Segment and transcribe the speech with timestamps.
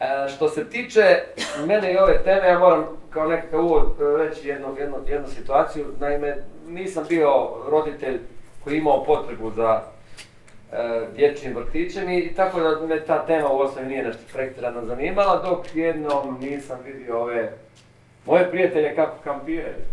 [0.00, 1.18] E, što se tiče
[1.66, 5.86] mene i ove teme, ja moram kao nekakav uvod e, reći jednu, jednu, jednu situaciju.
[6.00, 6.36] Naime,
[6.68, 7.30] nisam bio
[7.68, 8.20] roditelj
[8.64, 9.82] koji je imao potrebu za
[10.72, 15.42] e, dječjim vrtićem i tako da me ta tema u osnovi nije nešto pretjerano zanimala,
[15.42, 17.52] dok jednom nisam vidio ove
[18.26, 19.84] moje prijatelje kako kampiraju.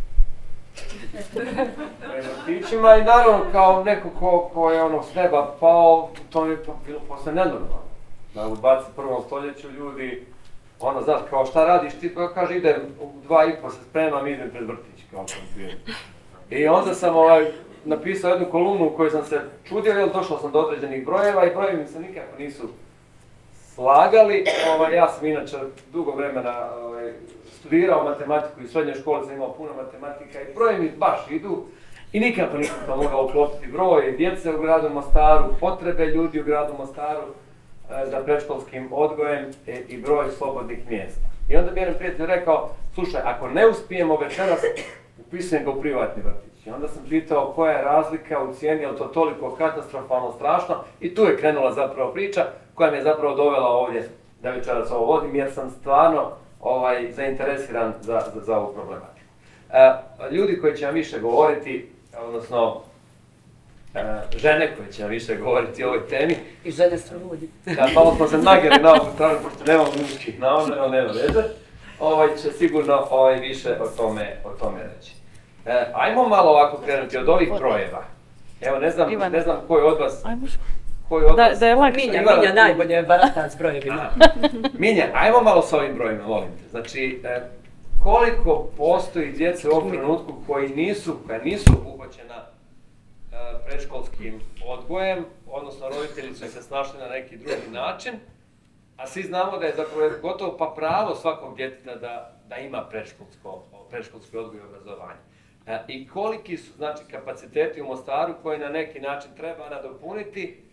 [2.46, 6.58] Vrtićima i naravno kao neko ko, ko je ono s neba pao, to mi je
[6.86, 7.87] bilo posle nenormalno.
[8.38, 9.26] Da u 21.
[9.26, 10.26] stoljeću ljudi,
[10.80, 14.28] ono, znaš, kao šta radiš ti, pa kaže idem u dva i po se spremam,
[14.28, 15.26] idem pred vrtić, kao.
[16.50, 17.52] I onda sam ovaj,
[17.86, 21.56] napisao jednu kolumnu u kojoj sam se čudio, jer došao sam do određenih brojeva i
[21.56, 22.68] brojevi mi se nikako nisu
[23.76, 24.46] slagali.
[24.76, 25.58] Ovaj, ja sam inače
[25.92, 27.14] dugo vremena ovaj,
[27.60, 31.64] studirao matematiku i u srednjoj školi sam imao puno matematika i brojevi mi baš idu.
[32.14, 36.74] I nikako nisam to mogao uklopiti broj djece u gradu Mostaru, potrebe ljudi u gradu
[36.78, 37.22] Mostaru
[38.06, 41.22] za predškolskim odgojem e, i broj slobodnih mjesta.
[41.50, 44.60] I onda mi jedan prijatelj rekao, slušaj, ako ne uspijemo večeras,
[45.20, 46.66] upisujem ga u privatni vrtić.
[46.66, 50.76] I onda sam pitao koja je razlika u cijeni, je li to toliko katastrofalno strašno
[51.00, 54.10] i tu je krenula zapravo priča koja me je zapravo dovela ovdje
[54.42, 59.28] da večeras ovo vodim jer sam stvarno ovaj, zainteresiran za, za, za ovu problematiku.
[59.74, 59.94] E,
[60.32, 61.90] ljudi koji će vam više govoriti,
[62.28, 62.87] odnosno e,
[64.38, 67.50] žene koje će više govoriti o ovoj temi, I žene strovodi.
[67.66, 71.44] da, malo smo se nageli na ovu stranu, pošto nemamo muških naona, ali nema veze.
[72.00, 75.12] Ovaj će sigurno ovaj, više o tome, o tome reći.
[75.66, 78.04] E, ajmo malo ovako krenuti od ovih brojeva.
[78.62, 79.32] Evo, ne znam, Ivan.
[79.32, 80.48] ne znam koji od vas, Ajmo
[81.10, 81.60] koji od da, vas...
[81.60, 82.06] da je lakše.
[82.06, 84.10] Minja, Ivana, Minja najbolje barata s brojevima.
[84.80, 86.70] Minja, ajmo malo sa ovim brojima, molim te.
[86.70, 87.42] Znači, e,
[88.04, 92.57] koliko postoji djece u ovom trenutku koji nisu, koja nisu obuhvaćena e,
[93.66, 98.14] predškolskim odgojem, odnosno roditelji su se snašli na neki drugi način,
[98.98, 103.64] a svi znamo da je zapravo gotovo pa pravo svakog djeteta da, da ima predškolsko,
[103.90, 105.20] predškolski odgoj i obrazovanje.
[105.68, 110.64] E, I koliki su znači kapaciteti u Mostaru koje na neki način treba nadopuniti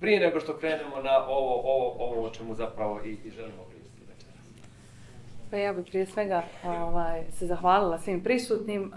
[0.00, 3.78] prije nego što krenemo na ovo, ovo, ovo o čemu zapravo i, i želimo pričati.
[5.50, 8.92] Pa ja bih prije svega ovaj, se zahvalila svim prisutnim.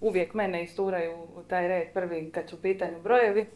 [0.00, 3.46] Uvijek mene isturaju u taj red prvi kad su u pitanju brojevi.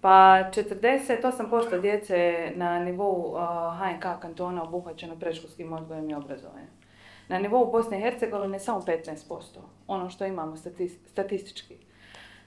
[0.00, 3.34] Pa 48% djece je na nivou
[3.78, 6.68] HNK kantona obuhvaćeno predškolskim odgojem i obrazovanjem.
[7.28, 9.40] Na nivou Bosne i Hercegovine samo 15%,
[9.86, 11.76] ono što imamo statis- statistički.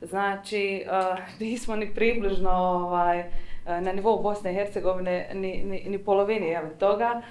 [0.01, 3.23] Znači, a, nismo ni približno ovaj,
[3.65, 7.21] a, na nivou Bosne i Hercegovine ni, ni, ni polovini jel, toga.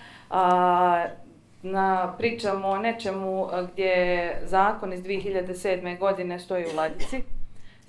[1.62, 5.98] Na, pričamo o nečemu a, gdje zakon iz 2007.
[5.98, 7.22] godine stoji u ladici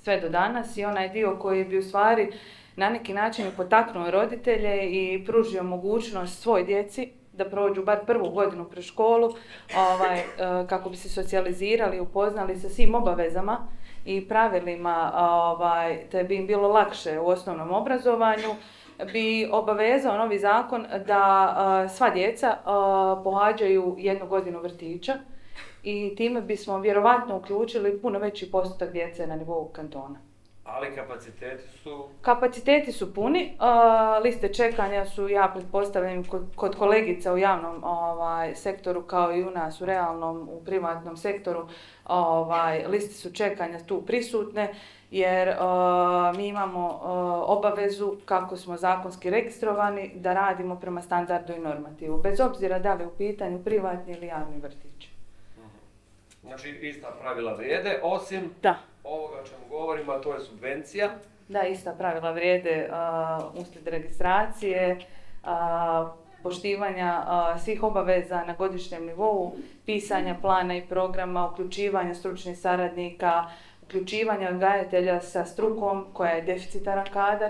[0.04, 2.32] sve do danas i onaj dio koji bi u stvari
[2.76, 8.66] na neki način potaknuo roditelje i pružio mogućnost svoj djeci da prođu bar prvu godinu
[8.66, 9.30] pre školu,
[9.78, 10.24] ovaj, e,
[10.68, 13.58] kako bi se socijalizirali upoznali sa svim obavezama
[14.06, 18.56] i pravilima, ovaj, te bi im bilo lakše u osnovnom obrazovanju,
[19.14, 22.58] bi obavezao novi zakon da sva djeca
[23.24, 25.14] pohađaju jednu godinu vrtića
[25.84, 30.20] i time bismo vjerovatno uključili puno veći postotak djece na nivou kantona.
[30.64, 32.08] Ali kapaciteti su...
[32.22, 33.58] Kapaciteti su puni,
[34.24, 39.52] liste čekanja su, ja pretpostavljam, kod, kod kolegica u javnom ovaj, sektoru kao i u
[39.52, 41.68] nas u realnom, u privatnom sektoru,
[42.06, 44.74] ovaj, liste su čekanja tu prisutne,
[45.12, 47.12] jer a, mi imamo a,
[47.48, 53.06] obavezu, kako smo zakonski registrovani, da radimo prema standardu i normativu, bez obzira da li
[53.06, 55.10] u pitanju privatni ili javni vrtić.
[56.44, 58.76] Znači, ista pravila vrijede, osim Da.
[59.04, 61.10] ovoga o čemu govorimo, a to je subvencija.
[61.48, 65.00] Da, ista pravila vrijede a, uslijed registracije,
[65.44, 66.12] a,
[66.44, 67.24] poštivanja
[67.64, 69.56] svih obaveza na godišnjem nivou,
[69.86, 73.46] pisanja plana i programa, uključivanja stručnih saradnika,
[73.90, 77.50] uključivanja odgajatelja sa strukom koja je deficitaran kadar.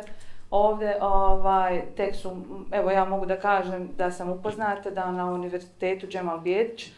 [0.51, 2.31] Ovdje ovaj, tek su,
[2.71, 6.91] evo ja mogu da kažem da sam upoznata da na univerzitetu Džemal Bijedić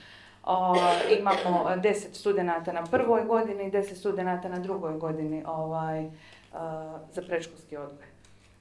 [0.44, 0.76] o,
[1.20, 6.06] imamo 10 studenata na prvoj godini i 10 studenata na drugoj godini ovaj,
[6.54, 8.06] a, za predškolski odgoj.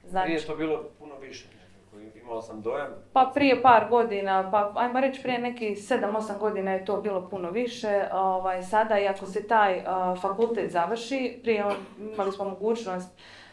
[0.09, 1.60] Znači, to bilo puno više
[2.21, 2.87] imao sam dojam.
[3.13, 7.49] pa prije par godina, pa ajmo reći prije nekih 7-8 godina je to bilo puno
[7.51, 8.03] više.
[8.13, 11.65] Ovaj, sada, i ako se taj a, fakultet završi, prije
[12.13, 13.09] imali smo mogućnost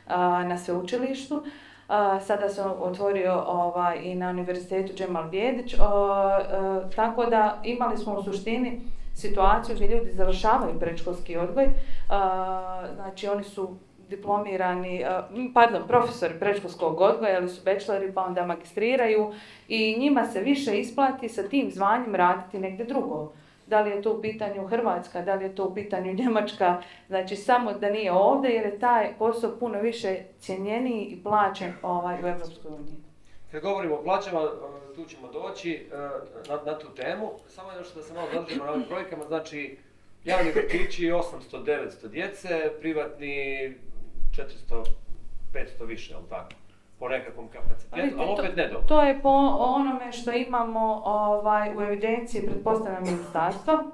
[0.06, 1.42] a, na sveučilištu,
[1.88, 7.96] a, sada se otvorio ovaj, i na univerzitetu Džemal Bijedić, o, a, tako da imali
[7.96, 8.80] smo u suštini
[9.14, 11.66] situaciju gdje ljudi završavaju predškolski odgoj,
[12.94, 13.76] znači oni su
[14.08, 15.22] diplomirani, e,
[15.54, 19.32] pardon, profesori predškolskog odgoja ili su bachelori pa onda magistriraju
[19.68, 23.32] i njima se više isplati sa tim zvanjem raditi negdje drugo.
[23.66, 27.36] Da li je to u pitanju Hrvatska, da li je to u pitanju Njemačka, znači
[27.36, 32.26] samo da nije ovdje jer je taj posao puno više cijenjeniji i plaćen ovaj, u
[32.26, 32.96] Europskoj uniji.
[33.52, 35.96] Kad govorimo o plaćama, e, tu ćemo doći e,
[36.48, 37.30] na, na tu temu.
[37.48, 39.78] Samo još da se malo zadržimo na ovim brojkama, znači
[40.24, 41.12] javni vrtići
[41.52, 43.74] 800-900 djece, privatni
[45.52, 46.48] 400-500 više, jel tako?
[46.98, 48.88] Po nekakvom kapacitetu, ali opet ne dobro.
[48.88, 53.84] To je po onome što imamo ovaj, u evidenciji, pretpostavljam ministarstva,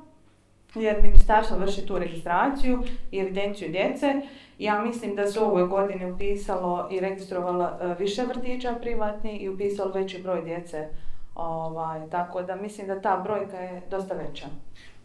[0.74, 4.14] jer ministarstvo vrši tu registraciju i evidenciju djece.
[4.58, 9.48] Ja mislim da se u ovoj godini upisalo i registrovalo e, više vrtića privatni i
[9.48, 10.88] upisalo veći broj djece.
[11.34, 14.46] Ovaj, tako da mislim da ta brojka je dosta veća.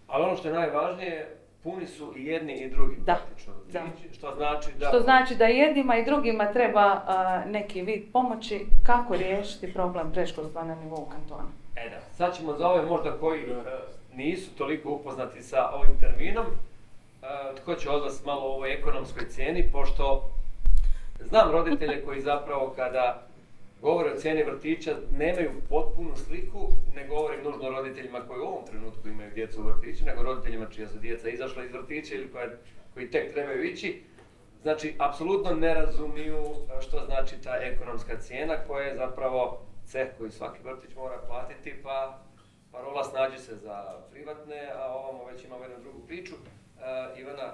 [0.08, 3.82] Ali ono što je najvažnije, puni su i jedni i drugi Da, praktično da.
[4.14, 4.88] što znači da...
[4.88, 10.64] Što znači da jednima i drugima treba a, neki vid pomoći kako riješiti problem predškolstva
[10.64, 11.50] na nivou kantona.
[11.76, 13.56] E da, sad ćemo za ove možda koji e,
[14.14, 17.26] nisu toliko upoznati sa ovim terminom, e,
[17.56, 20.30] tko će od vas malo o ovoj ekonomskoj cijeni, pošto
[21.20, 23.29] znam roditelje koji zapravo kada
[23.82, 29.08] govore o cijeni vrtića nemaju potpunu sliku, ne govorim nužno roditeljima koji u ovom trenutku
[29.08, 32.48] imaju djecu u vrtiću, nego roditeljima čija su djeca izašla iz vrtića ili koja,
[32.94, 34.02] koji tek trebaju ići.
[34.62, 36.44] Znači, apsolutno ne razumiju
[36.82, 42.20] što znači ta ekonomska cijena koja je zapravo ceh koji svaki vrtić mora platiti, pa
[42.72, 46.36] parola snađi se za privatne, a ovamo već imamo jednu drugu priču.
[46.36, 47.54] E, Ivana,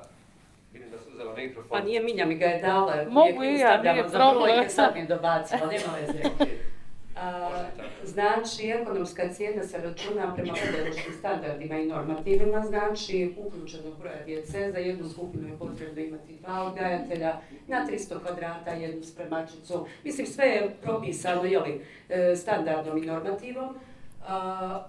[0.76, 1.70] vidim da su uzela mikrofon.
[1.70, 2.96] Pa nije Minja mi ga je dala.
[3.10, 4.70] Mogu i ja, nije problem.
[4.70, 6.30] sad mi dobacila, nema veze.
[7.16, 7.50] A,
[8.04, 14.78] znači, ekonomska cijena se računa prema pedagoškim standardima i normativima, znači uključenog broja djece, za
[14.78, 19.86] jednu skupinu je potrebno imati dva odgajatelja, na 300 kvadrata jednu spremačicu.
[20.04, 23.76] Mislim, sve je propisano, jeli, e, standardom i normativom.
[24.28, 24.88] A,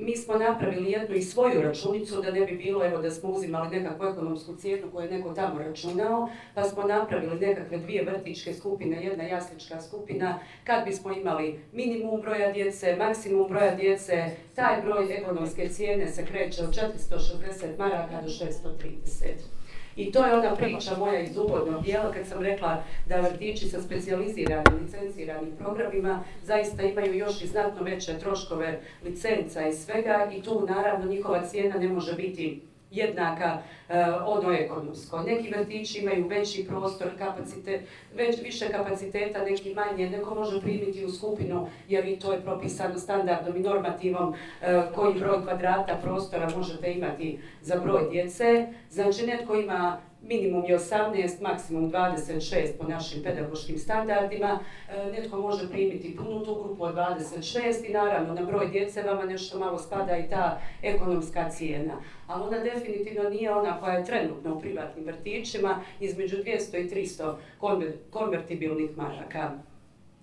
[0.00, 3.80] mi smo napravili jednu i svoju računicu da ne bi bilo evo da smo uzimali
[3.80, 9.04] nekakvu ekonomsku cijenu koju je neko tamo računao, pa smo napravili nekakve dvije vrtićke skupine,
[9.04, 14.24] jedna jaslička skupina, kad bismo imali minimum broja djece, maksimum broja djece,
[14.54, 19.59] taj broj ekonomske cijene se kreće od 460 maraka do 630.
[20.00, 23.82] I to je ona priča moja iz uvodnog dijela kad sam rekla da vrtići sa
[23.82, 30.66] specijaliziranim, licenciranim programima zaista imaju još i znatno veće troškove licenca i svega i tu
[30.68, 35.22] naravno njihova cijena ne može biti jednaka e, ono ekonomsko.
[35.22, 37.80] Neki vrtići imaju veći prostor, kapacitet,
[38.14, 42.98] već, više kapaciteta, neki manje, neko može primiti u skupinu jer i to je propisano
[42.98, 48.66] standardom i normativom e, koji broj kvadrata prostora možete imati za broj djece.
[48.90, 54.58] Znači netko ima minimum je 18, maksimum 26 po našim pedagoškim standardima.
[54.88, 59.24] E, netko može primiti punu tu grupu od 26 i naravno na broj djece vama
[59.24, 61.94] nešto malo spada i ta ekonomska cijena.
[62.26, 67.34] Ali ona definitivno nije ona koja je trenutno u privatnim vrtićima između 200 i 300
[67.60, 69.50] konver- konvertibilnih maraka.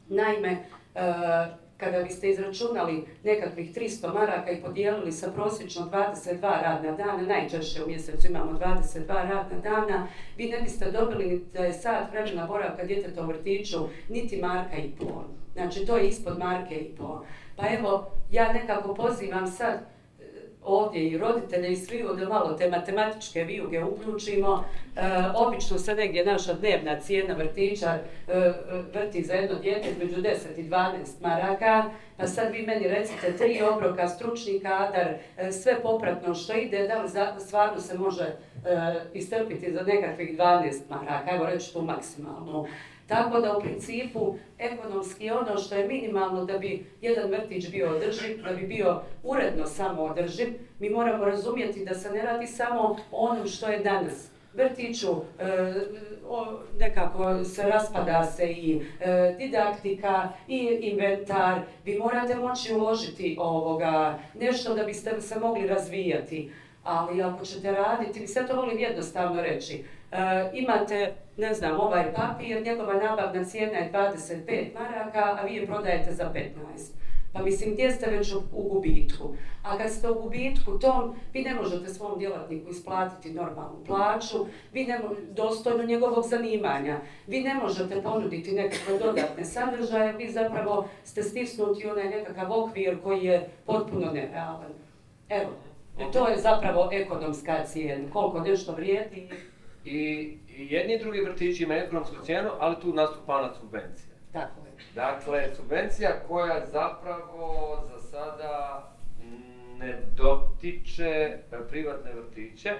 [0.09, 0.57] Naime,
[0.95, 7.83] e, kada biste izračunali nekakvih 300 maraka i podijelili sa prosječno 22 radna dana, najčešće
[7.83, 10.07] u mjesecu imamo 22 radna dana,
[10.37, 13.77] vi ne biste dobili ni da je sat vremena boravka djeteta u vrtiću
[14.09, 15.23] niti marka i pol.
[15.53, 17.19] Znači to je ispod marke i pol.
[17.55, 19.96] Pa evo, ja nekako pozivam sad
[20.67, 24.63] ovdje i roditelje i svi da malo te matematičke vijuge uključimo.
[24.95, 25.01] E,
[25.35, 28.53] obično se negdje naša dnevna cijena vrtića e, e,
[28.93, 31.89] vrti za jedno dijete između 10 i 12 maraka.
[32.17, 37.01] Pa sad vi meni recite tri obroka, stručni kadar, e, sve popratno što ide, da
[37.01, 37.09] li
[37.39, 38.35] stvarno se može e,
[39.13, 42.67] istrpiti za nekakvih 12 maraka, evo reći tu maksimalno.
[43.07, 48.43] Tako da u principu ekonomski ono što je minimalno da bi jedan vrtić bio održiv,
[48.43, 50.47] da bi bio uredno samo održiv,
[50.79, 54.29] mi moramo razumjeti da se ne radi samo o onom što je danas.
[54.53, 55.07] Vrtiću
[55.39, 55.73] e,
[56.79, 61.59] nekako se raspada se i e, didaktika i inventar.
[61.85, 66.51] Vi morate moći uložiti ovoga nešto da biste se mogli razvijati.
[66.83, 72.13] Ali ako ćete raditi, mi sve to volim jednostavno reći, E, imate, ne znam, ovaj
[72.13, 76.97] papir, njegova nabavna cijena je 25 maraka, a vi je prodajete za 15.
[77.33, 79.35] Pa mislim, gdje ste već u, gubitku?
[79.63, 84.85] A kad ste u gubitku tom, vi ne možete svom djelatniku isplatiti normalnu plaću, vi
[84.85, 91.23] ne mo- dostojno njegovog zanimanja, vi ne možete ponuditi nekakve dodatne sadržaje, vi zapravo ste
[91.23, 94.73] stisnuti onaj nekakav okvir koji je potpuno nerealan.
[95.29, 95.49] Evo,
[96.13, 99.29] to je zapravo ekonomska cijena, koliko nešto vrijedi
[99.85, 104.15] I, i jedni i drugi vrtići imaju ekonomsku cijenu, ali tu nastupa subvencija.
[104.33, 104.71] Tako je.
[104.95, 108.83] Dakle, subvencija koja zapravo za sada
[109.79, 111.37] ne dotiče
[111.69, 112.73] privatne vrtiće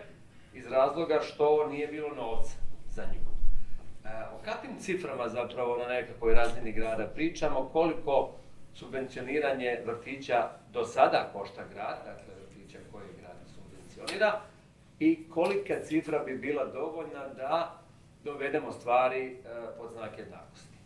[0.53, 2.57] iz razloga što nije bilo novca
[2.89, 3.19] za nju.
[4.05, 8.31] E, o kakvim ciframa zapravo na nekakvoj razini grada pričamo, koliko
[8.73, 14.41] subvencioniranje vrtića do sada košta grad, dakle vrtića koje grad subvencionira,
[14.99, 17.79] i kolika cifra bi bila dovoljna da
[18.23, 19.33] dovedemo stvari e,
[19.77, 20.77] pod znak jednakosti.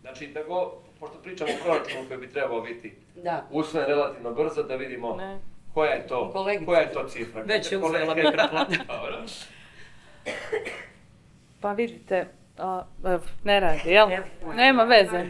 [0.00, 3.46] Znači, da go, pošto pričamo o proračunu koji bi trebao biti Da.
[3.50, 5.38] usvojen relativno brzo, da vidimo Ne.
[5.74, 6.64] koja je to, Kolegica.
[6.66, 7.42] koja je to cifra.
[7.42, 8.66] Već je uzela mikrofon.
[8.88, 9.22] Dobro.
[11.60, 12.26] Pa vidite,
[12.58, 12.82] a,
[13.44, 14.08] ne radi, jel?
[14.54, 15.24] Nema veze.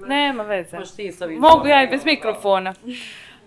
[0.00, 0.78] Nema veze.
[1.30, 2.74] Mogu ja i bez mikrofona.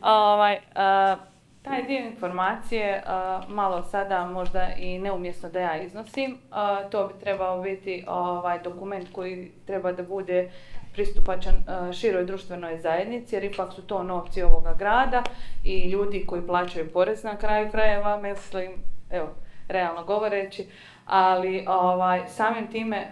[0.02, 1.16] Ovaj, a,
[1.62, 6.38] taj dio informacije a, malo sada možda i neumjesno da ja iznosim.
[6.52, 10.52] A, to bi trebao biti ovaj dokument koji treba da bude
[10.94, 15.24] pristupačan a, široj društvenoj zajednici jer ipak su to novci ovoga grada
[15.64, 18.72] i ljudi koji plaćaju porez na kraju krajeva, mislim,
[19.10, 19.28] evo,
[19.68, 20.68] realno govoreći,
[21.06, 23.08] ali ovaj, samim time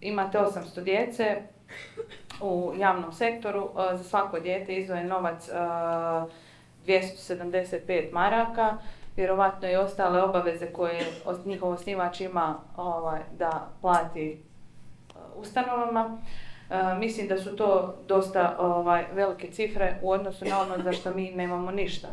[0.00, 1.36] imate 800 djece,
[2.40, 5.48] u javnom sektoru za svako dijete izdvojen novac
[6.86, 8.76] 275 maraka,
[9.16, 11.06] vjerovatno i ostale obaveze koje
[11.44, 14.40] njihov osnivač ima ovaj, da plati
[15.10, 16.18] uh, ustanovama.
[16.70, 21.14] Uh, mislim da su to dosta ovaj, velike cifre u odnosu na ono za što
[21.14, 22.08] mi nemamo ništa.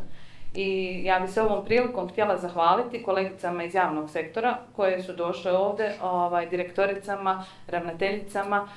[0.54, 5.52] I ja bi se ovom prilikom htjela zahvaliti kolegicama iz javnog sektora koje su došle
[5.52, 8.68] ovdje, ovaj, direktoricama, ravnateljicama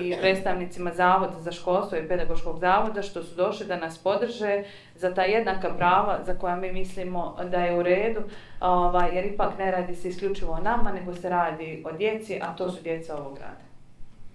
[0.00, 5.14] i predstavnicima Zavoda za školstvo i pedagoškog zavoda što su došli da nas podrže za
[5.14, 8.20] ta jednaka prava za koja mi mislimo da je u redu,
[8.60, 12.56] ovaj, jer ipak ne radi se isključivo o nama, nego se radi o djeci, a
[12.56, 13.68] to su djeca ovog grada.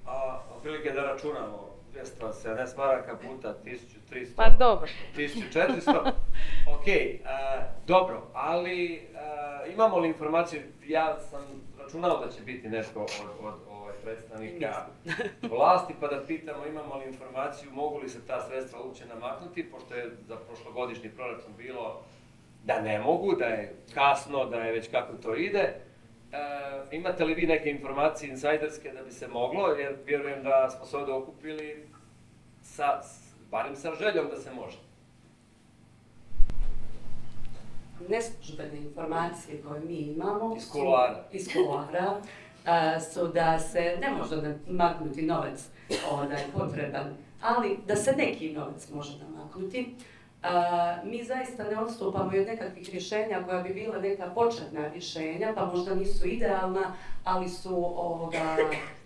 [0.05, 3.53] A otprilike da računamo 270 maraka puta
[4.13, 4.89] 1300, Pa dobro.
[5.17, 6.11] 1400.
[6.75, 6.87] ok,
[7.25, 11.41] a, dobro, ali a, imamo li informaciju, ja sam
[11.79, 13.09] računao da će biti nešto od,
[13.41, 14.85] od ovaj, predstavnika
[15.55, 19.95] vlasti, pa da pitamo imamo li informaciju, mogu li se ta sredstva uopće namaknuti, pošto
[19.95, 22.01] je za prošlogodišnji proračun bilo
[22.63, 25.59] da ne mogu, da je kasno, da je već kako to ide.
[25.59, 25.75] E,
[26.91, 30.97] imate li vi neke informacije insajderske da bi se moglo, jer vjerujem da smo se
[30.97, 31.87] ovdje okupili
[32.61, 33.01] sa,
[33.53, 34.77] barem sa željom da se može.
[38.09, 41.23] Neslužbene informacije koje mi imamo Iz su- kuloara.
[41.31, 42.15] iz kuloara,
[42.65, 44.35] a, su da se ne može
[44.67, 45.59] namaknuti novac
[46.11, 49.95] onaj potreban, ali da se neki novac može namaknuti.
[50.43, 50.51] A,
[51.03, 55.95] mi zaista ne odstupamo od nekakvih rješenja koja bi bila neka početna rješenja, pa možda
[55.95, 56.93] nisu idealna,
[57.23, 58.55] ali su ovoga,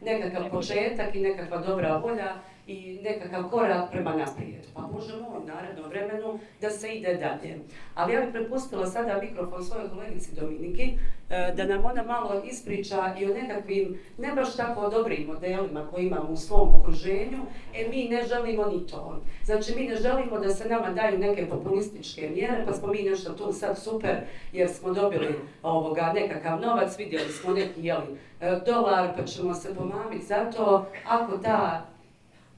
[0.01, 2.33] nekakav početak i nekakva dobra volja
[2.67, 4.65] i nekakav korak prema naprijed.
[4.73, 7.59] Pa možemo u narednom vremenu da se ide dalje.
[7.95, 10.97] Ali ja bih prepustila sada mikrofon svojoj kolegici Dominiki,
[11.29, 16.05] e, da nam ona malo ispriča i o nekakvim ne baš tako dobrim modelima koje
[16.05, 17.37] imamo u svom okruženju,
[17.75, 19.21] e mi ne želimo ni to.
[19.43, 23.33] Znači mi ne želimo da se nama daju neke populističke mjere, pa smo mi nešto
[23.33, 24.15] tu sad super
[24.51, 29.75] jer smo dobili ovoga nekakav novac, vidjeli smo neki jeli, e, dolar pa ćemo se
[29.75, 31.85] pomamiti zato ako ta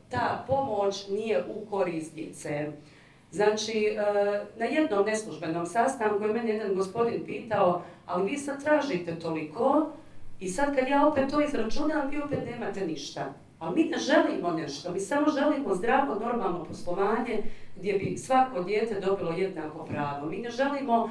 [0.09, 2.13] ta pomoć nije u korist.
[3.31, 4.03] Znači, e,
[4.57, 9.87] na jednom neslužbenom sastanku je meni jedan gospodin pitao, ali vi sad tražite toliko
[10.39, 13.33] i sad kad ja opet to izračunam, vi opet nemate ništa.
[13.59, 17.43] Ali mi ne želimo nešto, mi samo želimo zdravo, normalno poslovanje
[17.75, 20.25] gdje bi svako dijete dobilo jednako pravo.
[20.25, 21.09] Mi ne želimo,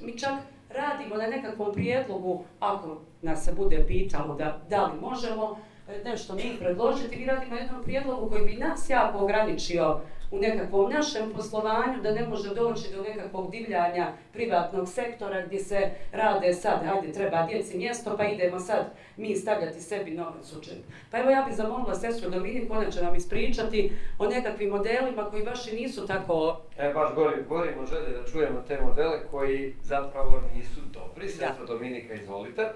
[0.00, 0.34] mi čak
[0.70, 5.58] radimo na nekakvom prijedlogu, ako nas se bude pitalo da, da li možemo,
[6.04, 10.00] nešto mi predložiti, mi radimo jednom prijedlogu koji bi nas jako ograničio
[10.30, 15.90] u nekakvom našem poslovanju, da ne može doći do nekakvog divljanja privatnog sektora gdje se
[16.12, 20.84] rade sad, hajde treba djeci mjesto, pa idemo sad mi stavljati sebi novac u džep.
[21.10, 25.44] Pa evo ja bih zamolila sestru Dominiku, ona će nam ispričati o nekakvim modelima koji
[25.44, 30.42] baš i nisu tako E, baš gori, gorimo želje da čujemo te modele koji zapravo
[30.54, 31.28] nisu dobri.
[31.28, 32.72] Sestra Dominika, izvolite.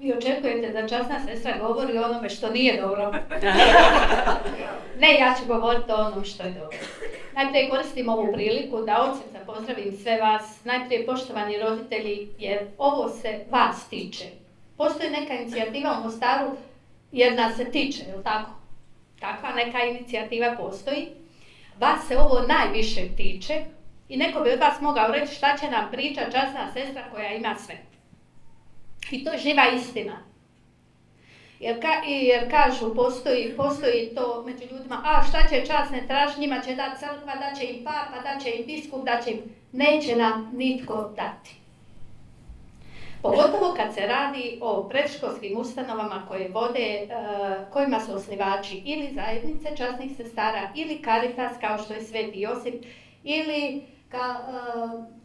[0.00, 3.12] Vi očekujete da časna sestra govori o onome što nije dobro.
[5.00, 6.78] Ne, ja ću govoriti o onom što je dobro.
[7.34, 13.08] Najprije koristim ovu priliku da od srca pozdravim sve vas, najprije poštovani roditelji, jer ovo
[13.08, 14.24] se vas tiče.
[14.76, 16.50] Postoji neka inicijativa u Mostaru
[17.12, 18.50] jer nas se tiče, je tako?
[19.20, 21.08] Takva neka inicijativa postoji.
[21.78, 23.54] Vas se ovo najviše tiče
[24.08, 27.54] i neko bi od vas mogao reći šta će nam priča časna sestra koja ima
[27.66, 27.89] sve.
[29.10, 30.30] I to je živa istina.
[31.60, 36.60] Jer, ka, jer kažu, postoji, postoji to među ljudima, a šta će časne traži, njima
[36.60, 39.38] će dati crkva, da će im papa, da će im biskup, da će im...
[39.72, 41.60] Neće nam nitko dati.
[43.22, 47.06] Pogotovo kad se radi o predškolskim ustanovama koje vode, e,
[47.72, 52.74] kojima su osnivači ili zajednice časnih sestara ili Caritas kao što je Sveti Josip
[53.24, 54.36] ili ka,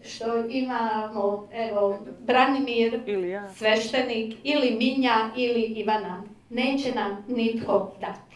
[0.04, 3.50] e, što imamo evo, Branimir, Ili ja.
[3.50, 6.24] sveštenik ili Minja ili Ivana.
[6.50, 8.36] Neće nam nitko dati.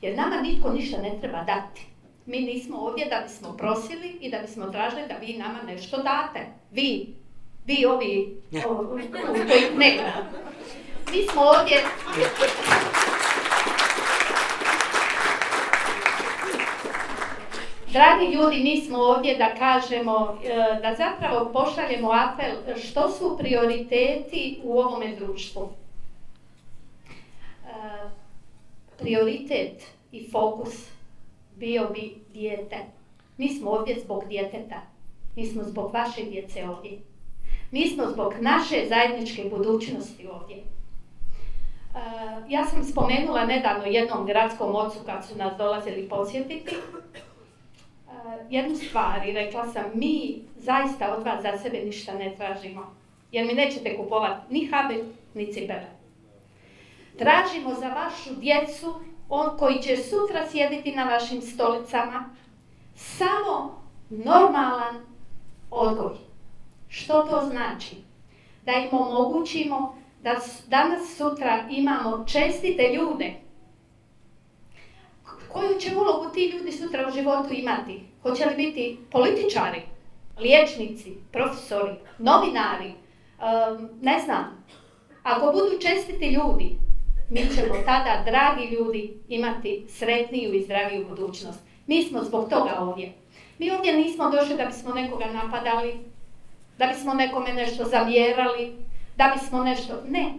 [0.00, 1.86] Jer nama nitko ništa ne treba dati.
[2.26, 6.40] Mi nismo ovdje da bismo prosili i da bismo tražili da vi nama nešto date.
[6.70, 7.14] Vi,
[7.66, 8.36] vi ovi,
[8.66, 10.12] o- koji ne.
[11.12, 11.82] Mi smo ovdje...
[17.94, 24.60] Dragi ljudi, mi smo ovdje da kažemo, e, da zapravo pošaljemo apel što su prioriteti
[24.64, 25.68] u ovome društvu.
[27.66, 27.70] E,
[28.98, 29.82] Prioritet
[30.12, 30.88] i fokus
[31.56, 32.76] bio bi dijete.
[33.36, 34.80] Mi smo ovdje zbog djeteta.
[35.36, 36.98] Mi smo zbog vaše djece ovdje.
[37.70, 40.56] Mi smo zbog naše zajedničke budućnosti ovdje.
[40.56, 40.62] E,
[42.48, 46.76] Ja sam spomenula nedavno jednom gradskom ocu kad su nas dolazili posjetiti,
[48.50, 52.94] jednu stvar i rekla sam, mi zaista od vas za sebe ništa ne tražimo,
[53.32, 54.94] jer mi nećete kupovati ni habe,
[55.34, 55.88] ni cipele.
[57.18, 58.94] Tražimo za vašu djecu,
[59.28, 62.34] on koji će sutra sjediti na vašim stolicama,
[62.94, 65.06] samo normalan
[65.70, 66.14] odgoj.
[66.88, 67.96] Što to znači?
[68.66, 70.36] Da im omogućimo da
[70.68, 73.34] danas sutra imamo čestite ljude.
[75.52, 78.13] Koju će ulogu ti ljudi sutra u životu imati?
[78.24, 79.82] Hoće li biti političari,
[80.38, 84.64] liječnici, profesori, novinari, em, ne znam.
[85.22, 86.76] Ako budu čestiti ljudi,
[87.30, 91.60] mi ćemo tada, dragi ljudi, imati sretniju i zdraviju budućnost.
[91.86, 93.12] Mi smo zbog toga ovdje.
[93.58, 95.94] Mi ovdje nismo došli da bismo nekoga napadali,
[96.78, 98.72] da bismo nekome nešto zamjerali,
[99.16, 99.94] da bismo nešto...
[100.08, 100.34] Ne.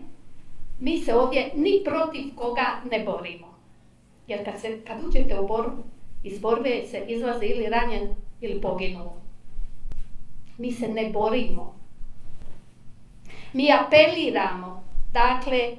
[0.79, 3.55] Mi se ovdje ni protiv koga ne borimo.
[4.27, 5.83] Jer kad, se, kad uđete u borbu,
[6.25, 9.13] iz borbe se izlaze ili ranjen ili poginuo.
[10.57, 11.75] Mi se ne borimo.
[13.53, 14.83] Mi apeliramo,
[15.13, 15.75] dakle,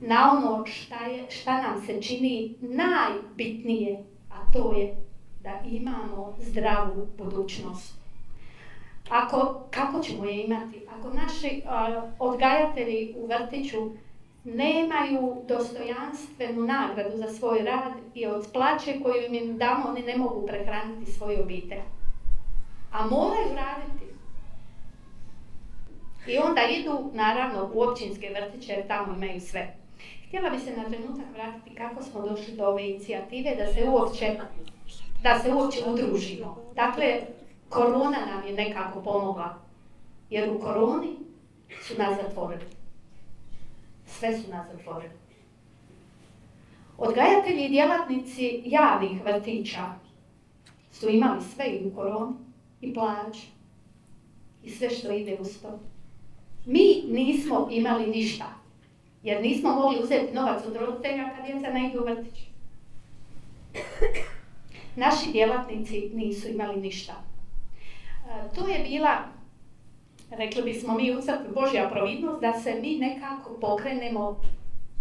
[0.00, 4.96] na ono šta, je, šta nam se čini najbitnije, a to je
[5.42, 7.94] da imamo zdravu budućnost.
[9.10, 10.80] Ako, kako ćemo je imati?
[10.98, 11.62] Ako naši
[12.18, 13.90] odgajatelji u vrtiću
[14.44, 20.46] nemaju dostojanstvenu nagradu za svoj rad i od plaće koju im damo oni ne mogu
[20.46, 21.80] prehraniti svoju obitelj.
[22.92, 24.04] A moraju raditi.
[26.26, 29.74] I onda idu, naravno, u općinske vrtiće jer tamo imaju sve.
[30.28, 34.36] Htjela bi se na trenutak vratiti kako smo došli do ove inicijative da se uopće,
[35.22, 36.56] da se uopće udružimo.
[36.74, 37.20] Dakle,
[37.68, 39.54] korona nam je nekako pomogla.
[40.30, 41.16] Jer u koroni
[41.82, 42.79] su nas zatvorili.
[44.20, 45.12] Sve su nas zatvorili.
[46.98, 49.84] Odgajatelji i djelatnici javnih vrtića
[50.92, 52.34] su imali sve i u koroni,
[52.80, 53.46] i plaću,
[54.64, 55.78] i sve što ide uz to.
[56.66, 58.46] Mi nismo imali ništa,
[59.22, 62.40] jer nismo mogli uzeti novac od roditelja kad djeca ne idu u vrtić.
[64.96, 67.12] Naši djelatnici nisu imali ništa.
[68.28, 69.18] E, To je bila,
[70.30, 74.40] rekli bismo mi u crkvi, Božja providnost da se mi nekako pokrenemo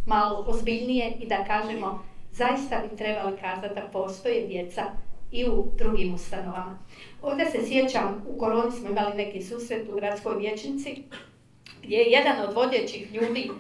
[0.06, 4.84] malo ozbiljnije i da kažemo zaista bi trebali kazati da postoje djeca
[5.32, 6.80] i u drugim ustanovama.
[7.22, 11.04] Ovdje se sjećam, u koroni smo imali neki susret u gradskoj vijećnici
[11.84, 13.52] gdje je jedan od vodećih ljudi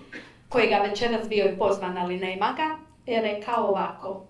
[0.49, 2.77] kojega večeras bio je pozvan, ali nema ga,
[3.11, 4.25] je rekao ovako,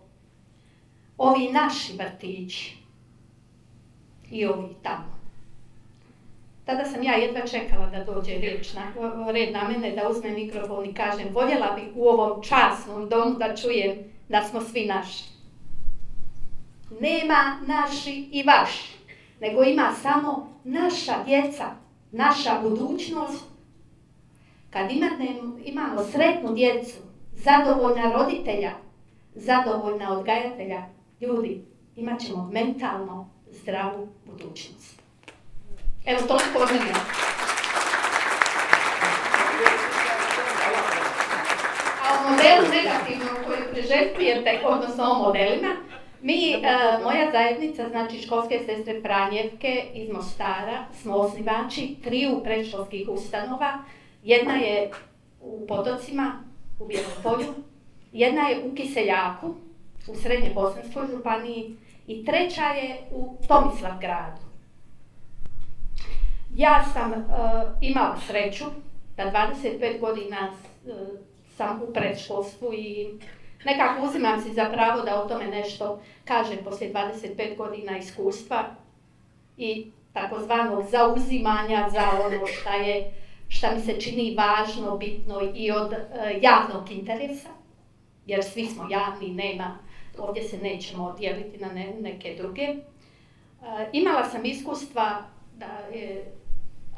[1.18, 2.78] ovi naši vrtići
[4.32, 5.19] i ovi tamo.
[6.70, 8.84] Tada sam ja jedva čekala da dođe riječ na,
[9.32, 13.56] red na mene, da uzmem mikrofon i kažem, voljela bih u ovom časnom domu da
[13.56, 15.24] čujem da smo svi naši.
[17.00, 18.98] Nema naši i vaši,
[19.42, 21.66] nego ima samo naša djeca,
[22.12, 23.44] naša budućnost.
[24.70, 25.26] Kad imate,
[25.66, 26.98] imamo sretnu djecu,
[27.34, 28.72] zadovoljna roditelja,
[29.36, 30.84] zadovoljna odgajatelja,
[31.22, 31.62] ljudi,
[31.96, 34.99] imat ćemo mentalno zdravu budućnost.
[36.10, 36.94] Evo toliko od mene.
[42.04, 45.76] A o modelu negativnom koji priželjkujete, odnosno o modelima,
[46.22, 46.60] mi, e,
[47.04, 53.84] moja zajednica, znači školske sestre Franjevke iz Mostara, smo osnivači triju predškolskih ustanova,
[54.24, 54.92] Jedna je
[55.42, 56.44] u Potocima,
[56.80, 57.54] u Bijelom polju,
[58.12, 59.56] jedna je u Kiseljaku,
[60.08, 61.76] u Srednje Bosanskoj županiji
[62.08, 64.49] i treća je u Tomislav gradu.
[66.60, 67.26] Ja sam e,
[67.82, 68.66] imala sreću
[69.18, 70.92] da 25 godina e,
[71.58, 73.08] sam u predškolstvu i
[73.66, 78.66] nekako uzimam si za pravo da o tome nešto kažem poslije 25 godina iskustva
[79.58, 83.12] i takozvanog zauzimanja za ono šta je
[83.48, 87.50] šta mi se čini važno, bitno i od e, javnog interesa,
[88.26, 89.78] jer svi smo javni, nema,
[90.18, 91.68] ovdje se nećemo dijeliti na
[92.02, 92.76] neke druge.
[93.92, 95.22] Imala sam iskustva
[95.58, 96.39] da je,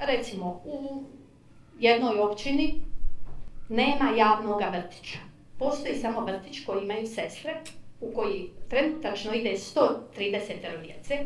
[0.02, 1.04] recimo, u
[1.80, 2.82] jednoj općini
[3.70, 5.18] nema javnog vrtića.
[5.60, 7.62] Postoji samo vrtić koji imaju sestre,
[8.02, 11.26] u koji trenutačno ide 130 djece.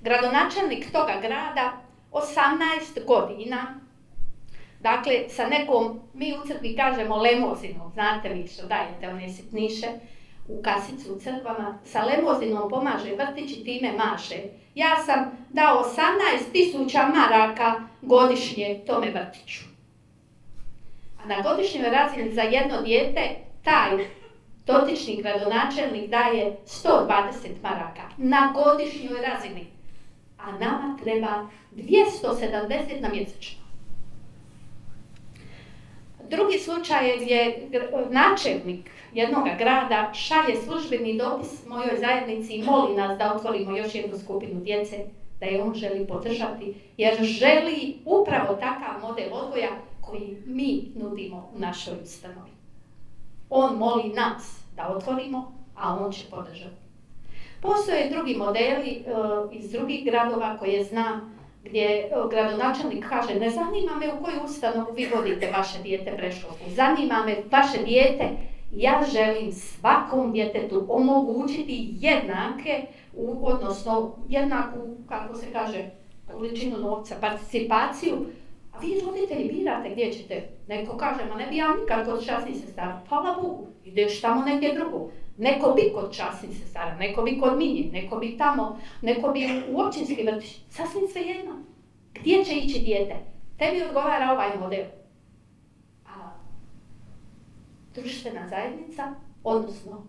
[0.00, 1.72] Gradonačelnik toga grada
[2.12, 3.80] 18 godina
[4.84, 9.86] Dakle, sa nekom, mi u crkvi kažemo lemozinom, znate vi što dajete one sitniše
[10.48, 14.36] u kasicu u crkvama, sa lemozinom pomaže vrtić i time maše.
[14.74, 19.60] Ja sam dao 18 tisuća maraka godišnje tome vrtiću.
[21.22, 23.30] A na godišnjoj razini za jedno dijete
[23.64, 23.90] taj
[24.66, 27.22] dotični gradonačelnik daje 120
[27.62, 29.66] maraka na godišnjoj razini.
[30.38, 33.63] A nama treba 270 na mjesečno.
[36.30, 43.18] Drugi slučaj je gdje načelnik jednog grada šalje službeni dopis mojoj zajednici i moli nas
[43.18, 44.96] da otvorimo još jednu skupinu djece,
[45.40, 51.58] da je on želi podržati, jer želi upravo takav model odgoja koji mi nudimo u
[51.58, 52.50] našoj ustanovi.
[53.50, 56.84] On moli nas da otvorimo, a on će podržati.
[57.60, 59.02] Postoje drugi modeli e,
[59.52, 65.08] iz drugih gradova koje znam gdje gradonačelnik kaže ne zanima me u koju ustanovu vi
[65.16, 68.28] vodite vaše dijete preškolsku, zanima me vaše dijete,
[68.72, 72.86] ja želim svakom djetetu omogućiti jednake,
[73.42, 75.84] odnosno jednaku, kako se kaže,
[76.32, 78.26] količinu novca, participaciju,
[78.72, 80.48] a vi roditelji birate gdje ćete.
[80.68, 83.00] Neko kaže, ma ne bi ja nikad kod časnih sestara.
[83.08, 85.10] Hvala Bogu, ideš tamo negdje drugo.
[85.38, 89.80] Neko bi kod časnih sestara, neko bi kod minje, neko bi tamo, neko bi u
[89.80, 90.56] općinski vrtić.
[90.70, 91.52] Sasvim sve jedno.
[92.14, 93.14] Gdje će ići dijete?
[93.58, 94.84] Tebi odgovara ovaj model.
[96.06, 96.30] A
[97.94, 100.06] društvena zajednica, odnosno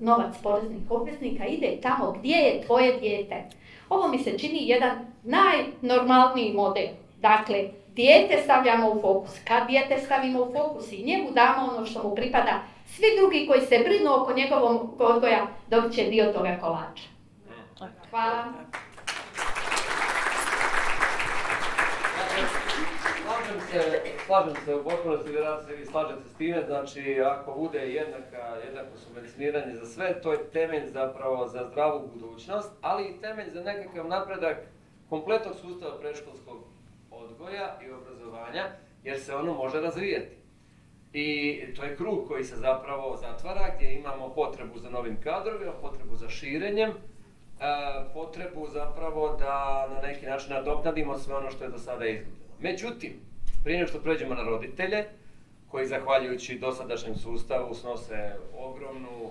[0.00, 3.44] novac poreznih obveznika ide tamo gdje je tvoje dijete.
[3.88, 6.86] Ovo mi se čini jedan najnormalniji model.
[7.20, 9.30] Dakle, dijete stavljamo u fokus.
[9.44, 13.60] Kad dijete stavimo u fokus i njemu damo ono što mu pripada, svi drugi koji
[13.60, 17.02] se brinu oko njegovog odgoja dobit će dio toga kolača.
[18.10, 18.44] Hvala.
[24.26, 28.98] Slažem se, u potpunosti, vjerojatno se vi slažete s time, znači ako bude jednaka, jednako
[28.98, 34.08] subvencioniranje za sve, to je temelj zapravo za zdravu budućnost, ali i temelj za nekakav
[34.08, 34.56] napredak
[35.08, 36.64] kompletnog sustava predškolskog
[37.10, 38.70] odgoja i obrazovanja,
[39.04, 40.36] jer se ono može razvijati.
[41.18, 46.16] I to je krug koji se zapravo zatvara, gdje imamo potrebu za novim kadrovima, potrebu
[46.16, 46.94] za širenjem, e,
[48.14, 52.46] potrebu zapravo da na neki način nadoknadimo sve ono što je do sada izgubljeno.
[52.60, 53.12] Međutim,
[53.64, 55.04] prije nego što pređemo na roditelje,
[55.70, 59.30] koji zahvaljujući dosadašnjem sustavu snose ogromnu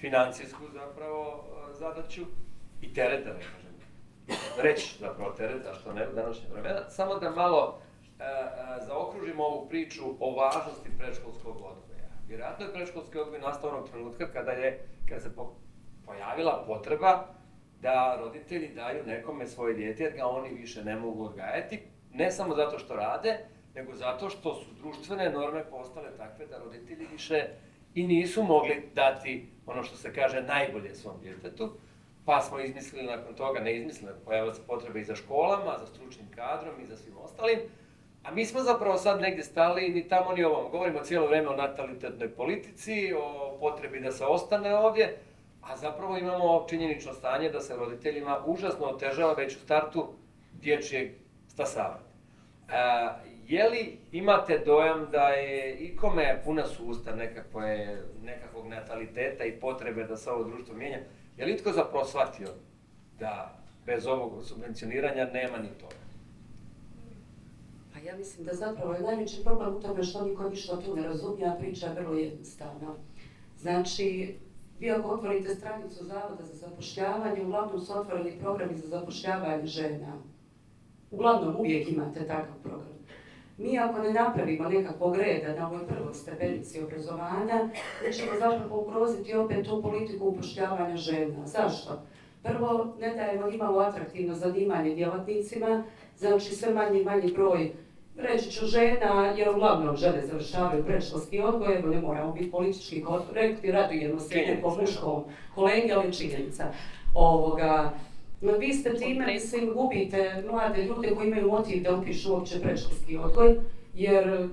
[0.00, 2.22] financijsku zapravo e, zadaću
[2.82, 3.72] i teret, da ne kažem,
[4.62, 7.80] reći zapravo teret, a što ne u današnje vremena, samo da malo
[8.86, 12.08] zaokružimo ovu priču o važnosti predškolskog odgoja.
[12.28, 15.30] Vjerojatno je predškolski odgoj nastao onog trenutka kada je, kada se
[16.06, 17.24] pojavila potreba
[17.82, 21.80] da roditelji daju nekome svoje dijete jer ga oni više ne mogu odgajati,
[22.12, 23.38] ne samo zato što rade,
[23.74, 27.44] nego zato što su društvene norme postale takve da roditelji više
[27.94, 31.70] i nisu mogli dati ono što se kaže najbolje svom djetetu,
[32.24, 36.28] pa smo izmislili nakon toga, ne izmislili, pojavila se potreba i za školama, za stručnim
[36.34, 37.58] kadrom i za svim ostalim,
[38.28, 40.70] a mi smo zapravo sad negdje stali ni tamo ni ovom.
[40.70, 45.16] Govorimo cijelo vrijeme o natalitetnoj politici, o potrebi da se ostane ovdje,
[45.62, 50.08] a zapravo imamo činjenično stanje da se roditeljima užasno otežava već u startu
[50.52, 51.10] dječjeg
[51.48, 52.00] stasavanja.
[52.68, 52.74] E,
[53.46, 60.16] je li imate dojam da je ikome puna susta nekakve, nekakvog nataliteta i potrebe da
[60.16, 60.98] se ovo društvo mijenja?
[61.36, 62.48] Je li itko zapravo shvatio
[63.18, 66.07] da bez ovog subvencioniranja nema ni toga?
[68.08, 71.48] Ja mislim da zapravo je najveći problem u tome što niko ništa tu ne razumije,
[71.48, 72.94] a priča je vrlo jednostavna.
[73.58, 74.36] Znači,
[74.80, 80.12] vi ako otvorite stranicu Zavoda za zapošljavanje, uglavnom su otvoreni programi za zapošljavanje žena.
[81.10, 82.98] Uglavnom uvijek imate takav program.
[83.58, 87.68] Mi ako ne napravimo nekakvog reda na ovoj prvoj stepenici obrazovanja,
[88.06, 91.46] mi ćemo zapravo ugroziti opet tu politiku upošljavanja žena.
[91.46, 92.02] Zašto?
[92.42, 95.84] Prvo, ne dajemo imalo atraktivno zanimanje djelatnicima,
[96.16, 97.72] znači sve manji i manji broj
[98.18, 103.72] reći ću žena, jer uglavnom žene završavaju predškolski odgoj, evo ne moramo biti politički korekti,
[103.72, 106.64] radujemo se nekom muškom kolegi, ali činjenica.
[107.14, 107.92] Ovoga,
[108.40, 113.16] no, vi ste time, mislim, gubite mlade ljude koji imaju motiv da upišu uopće predškolski
[113.16, 113.56] odgoj,
[113.94, 114.48] jer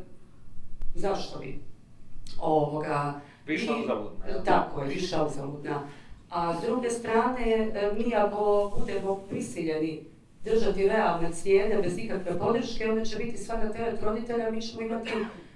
[0.95, 1.59] zašto bi?
[2.41, 3.13] Ovoga,
[3.47, 4.43] Više mi- uzaludna?
[4.45, 5.87] Tako je, više uzaludna.
[6.29, 10.03] A s druge strane, e, mi ako budemo prisiljeni
[10.45, 14.81] držati realne cijene bez ikakve podrške, onda će biti sva na teret roditelja, mi ćemo
[14.81, 15.09] imati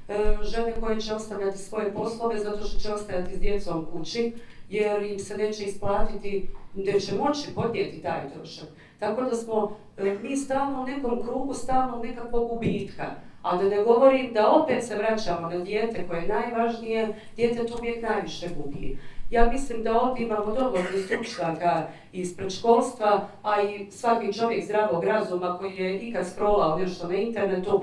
[0.08, 4.34] e, žene koje će ostavljati svoje poslove zato što će ostajati s djecom kući,
[4.70, 8.68] jer im se neće isplatiti, neće moći podnijeti taj trošak.
[9.00, 13.06] Tako da smo e, mi stalno u nekom krugu, stalno nekakvog gubitka.
[13.42, 17.78] A da ne govorim da opet se vraćamo na dijete koje je najvažnije, dijete to
[17.80, 18.98] uvijek najviše gubi.
[19.30, 25.58] Ja mislim da ovdje imamo dovoljno stručnjaka iz predškolstva, a i svaki čovjek zdravog razuma
[25.58, 27.82] koji je ikad scrollao nešto na internetu,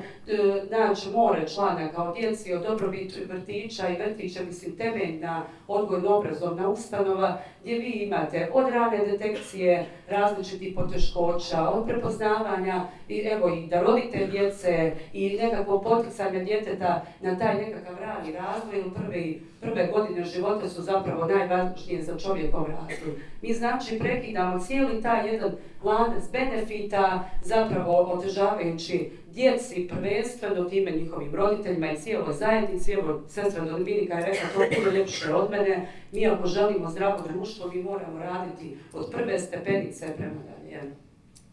[0.70, 7.78] naći more članaka o djeci, o dobrobiti vrtića i vrtića, mislim, temeljna odgojno-obrazovna ustanova, gdje
[7.78, 15.38] vi imate od rane detekcije različitih poteškoća, od prepoznavanja i evo i darovite djece i
[15.42, 19.24] nekakvog poticanja djeteta na taj nekakav rani razvoj, prve,
[19.60, 23.14] prve godine života su zapravo najvažnije za čovjekov razvoj.
[23.42, 31.90] Mi znači prekidamo cijeli taj jedan lanac benefita, zapravo otežavajući djeci prvenstveno time njihovim roditeljima
[31.90, 32.92] i cijeloj zajednici.
[32.92, 35.88] Evo, sestra Dominika je rekla to puno ljepše od mene.
[36.12, 40.92] Mi ako želimo zdravo društvo, mi moramo raditi od prve stepenice prema dalje.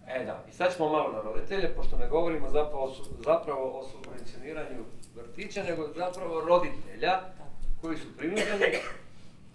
[0.08, 2.94] E da, i sad ćemo malo na roditelje, pošto ne govorimo zapravo,
[3.26, 4.84] zapravo o subvencioniranju
[5.16, 7.20] vrtića, nego zapravo roditelja
[7.82, 8.78] koji su prinuđeni,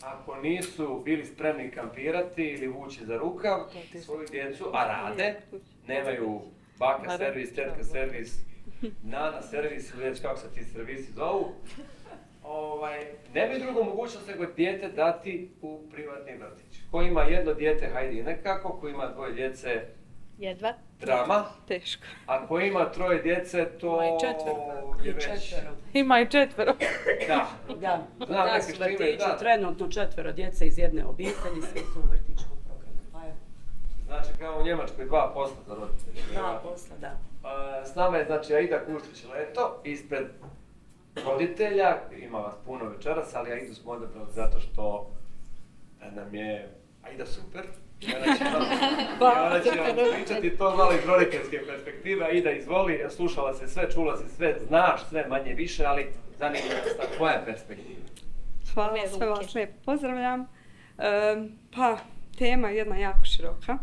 [0.02, 3.60] ako nisu bili spremni kampirati ili vući za rukav
[4.04, 5.34] svoju djecu, a rade,
[5.86, 6.40] nemaju
[6.78, 8.38] baka servis, tetka servis,
[9.12, 11.54] nana servis, ili već kako se ti servisi zovu,
[12.42, 16.80] ovaj, nemaju drugu mogućnost nego dijete dati u privatni vrtić.
[16.90, 19.84] Ko ima jedno dijete, hajde i nekako, ko ima dvoje djece,
[20.38, 20.72] Jedva.
[21.00, 22.02] drama, Teško.
[22.26, 24.94] a ko ima troje djece, to Ima i četvero.
[25.02, 25.24] je I već...
[25.24, 25.70] četvero.
[25.92, 26.72] Ima i četvero.
[27.28, 27.46] Da,
[27.76, 28.48] Da, Znam
[28.80, 29.36] vrtiću da.
[29.38, 33.00] trenutno četvero djece iz jedne obitelji, svi su u vrtićkom programu.
[33.12, 33.20] Pa
[34.06, 36.22] znači kao u Njemačkoj dva posla za roditelje.
[36.32, 37.12] dva posla, da.
[37.44, 40.26] A, S nama je znači Aida Kuštić Leto ispred
[41.26, 45.10] roditelja, ima vas puno večeras, ali Aidu smo odabrali zato što
[46.12, 46.68] nam je
[47.02, 47.62] Aida super.
[48.00, 48.62] I ona će vam,
[49.20, 52.24] i ona će vam pričati to malo iz roditeljske perspektive.
[52.24, 56.06] Aida, izvoli, slušala se sve, čula se sve, znaš sve manje više, ali
[56.38, 56.64] zanima
[56.96, 58.00] ta tvoja perspektiva.
[58.74, 60.46] Hvala, sve vas lijepo pozdravljam.
[60.98, 61.98] Em, pa,
[62.38, 63.78] tema je jedna jako široka.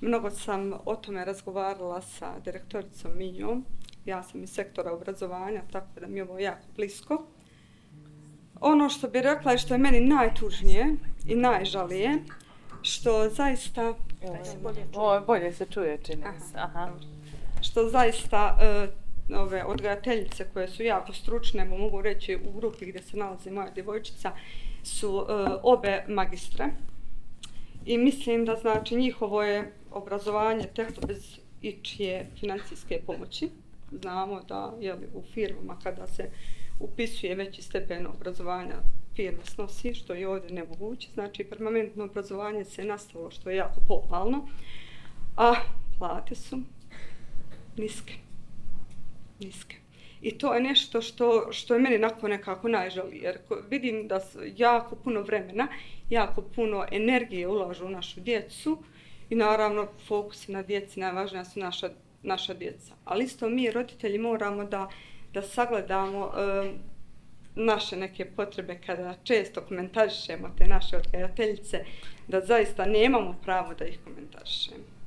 [0.00, 3.64] Mnogo sam o tome razgovarala sa direktoricom Minjom.
[4.04, 7.26] Ja sam iz sektora obrazovanja, tako da mi je ovo jako blisko.
[8.60, 10.86] Ono što bi rekla i što je meni najtužnije
[11.26, 12.18] i najžalije,
[12.82, 13.94] što zaista
[14.94, 16.58] Ovo bolje se čuje, čini se.
[16.58, 16.90] Aha.
[17.60, 18.88] što zaista e,
[19.36, 23.70] ove odgajateljice koje su jako stručne, mo- mogu reći u grupi gdje se nalazi moja
[23.70, 24.32] djevojčica,
[24.82, 26.68] su e, obe magistre.
[27.84, 33.48] I mislim da znači njihovo je obrazovanje tek bez ičije financijske pomoći.
[33.92, 36.30] Znamo da je u firmama kada se
[36.80, 38.76] upisuje veći stepen obrazovanja
[39.16, 41.08] firma snosi, što je ovdje nemoguće.
[41.14, 44.48] Znači, permanentno obrazovanje se nastavilo, što je jako pohvalno.
[45.36, 45.54] A
[45.98, 46.58] plate su
[47.76, 48.14] niske.
[49.40, 49.76] Niske.
[50.22, 53.38] I to je nešto što, što je meni nakon nekako najžalije, jer
[53.70, 54.20] vidim da
[54.56, 55.68] jako puno vremena,
[56.10, 58.78] jako puno energije ulažu u našu djecu
[59.30, 61.90] i naravno fokus na djeci, najvažnija su naša,
[62.22, 62.94] naša djeca.
[63.04, 64.88] Ali isto mi roditelji moramo da,
[65.32, 66.32] da sagledamo
[67.54, 71.84] naše neke potrebe kada često komentarišemo te naše odgajateljice,
[72.28, 75.02] da zaista nemamo pravo da ih komentarišemo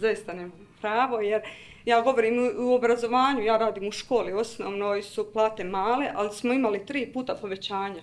[0.00, 1.42] zaista nemam pravo, jer
[1.84, 6.86] ja govorim u, obrazovanju, ja radim u školi osnovnoj, su plate male, ali smo imali
[6.86, 8.02] tri puta povećanja.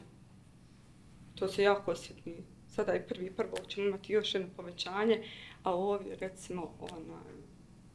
[1.35, 2.35] To se jako osjeti.
[2.67, 5.23] Sada je prvi prvo, ćemo imati još jedno povećanje,
[5.63, 7.21] a ovdje recimo ona,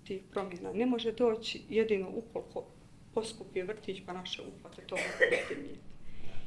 [0.05, 2.67] tih promjena ne može doći jedino ukoliko
[3.15, 5.79] poskupi vrtić pa naše uplate to biti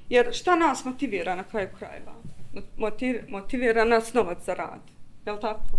[0.09, 2.15] Jer šta nas motivira na kraju krajeva?
[2.77, 4.81] Motiv, motivira nas novac za rad.
[5.25, 5.77] Jel tako?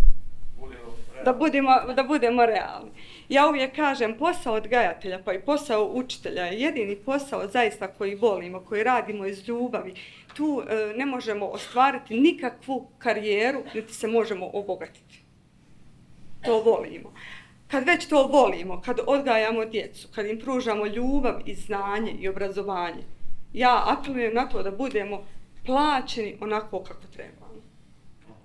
[0.60, 1.24] Budemo realni.
[1.24, 2.90] da budemo, da budemo realni.
[3.28, 8.60] Ja uvijek kažem, posao odgajatelja pa i posao učitelja je jedini posao zaista koji volimo,
[8.60, 9.94] koji radimo iz ljubavi.
[10.34, 15.22] Tu e, ne možemo ostvariti nikakvu karijeru, niti se možemo obogatiti.
[16.44, 17.12] To volimo.
[17.70, 23.02] Kad već to volimo, kad odgajamo djecu, kad im pružamo ljubav i znanje i obrazovanje,
[23.52, 25.24] ja apelujem na to da budemo
[25.66, 27.46] plaćeni onako kako trebamo.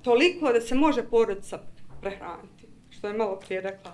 [0.01, 1.59] Toliko da se može porodica
[2.01, 3.91] prehraniti, što je malo prije rekla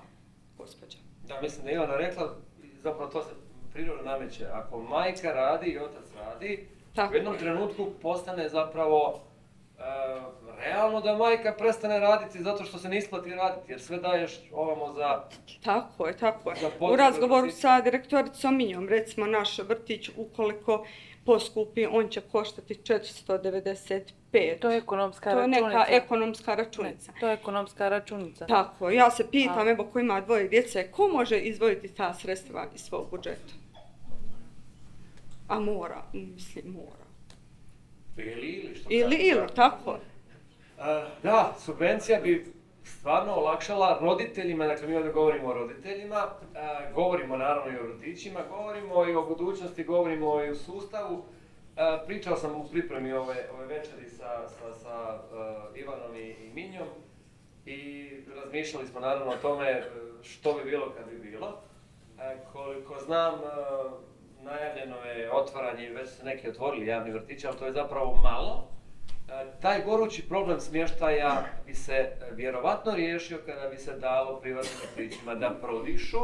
[0.57, 0.97] gospođa.
[1.27, 2.35] Da, mislim da je Ivana rekla,
[2.83, 3.29] zapravo to se
[3.73, 4.45] prirodno nameće.
[4.45, 7.39] Ako majka radi i otac radi, Tako u jednom je.
[7.39, 9.21] trenutku postane zapravo
[10.97, 14.93] realno da majka prestane raditi zato što se ne isplati raditi, jer sve daješ ovamo
[14.93, 15.23] za...
[15.63, 16.57] Tako je, tako je.
[16.79, 20.86] U razgovoru sa direktoricom Minjom, recimo naš vrtić ukoliko
[21.25, 24.60] poskupi, on će koštati 495.
[24.60, 25.67] To je ekonomska To je računica.
[25.67, 27.12] neka ekonomska računica.
[27.12, 28.45] Ne, to je ekonomska računica.
[28.45, 29.71] Tako, ja se pitam, A.
[29.71, 33.53] evo ko ima dvoje djece, ko može izdvojiti ta sredstva iz svog budžeta?
[35.47, 37.07] A mora, mislim mora.
[38.17, 39.97] Ili, ili što Ili, ili, tako.
[41.23, 46.27] Da, subvencija bi stvarno olakšala roditeljima, dakle mi ovdje govorimo o roditeljima,
[46.93, 51.25] govorimo naravno i o vrtićima, govorimo i o budućnosti, govorimo i o sustavu.
[52.07, 55.17] Pričao sam u pripremi ove, ove večeri sa, sa, sa
[55.75, 56.87] Ivanom i, Minjom
[57.65, 59.83] i razmišljali smo naravno o tome e,
[60.23, 61.61] što bi bilo kad bi bilo.
[62.51, 63.37] Koliko znam, e,
[64.43, 68.76] najavljeno je otvaranje, već su neki otvorili javni vrtići, ali to je zapravo malo.
[69.29, 74.77] E, Taj gorući problem smještaja bi se e, vjerovatno riješio kada bi se dalo privatnim
[74.81, 76.17] vrtićima da prodišu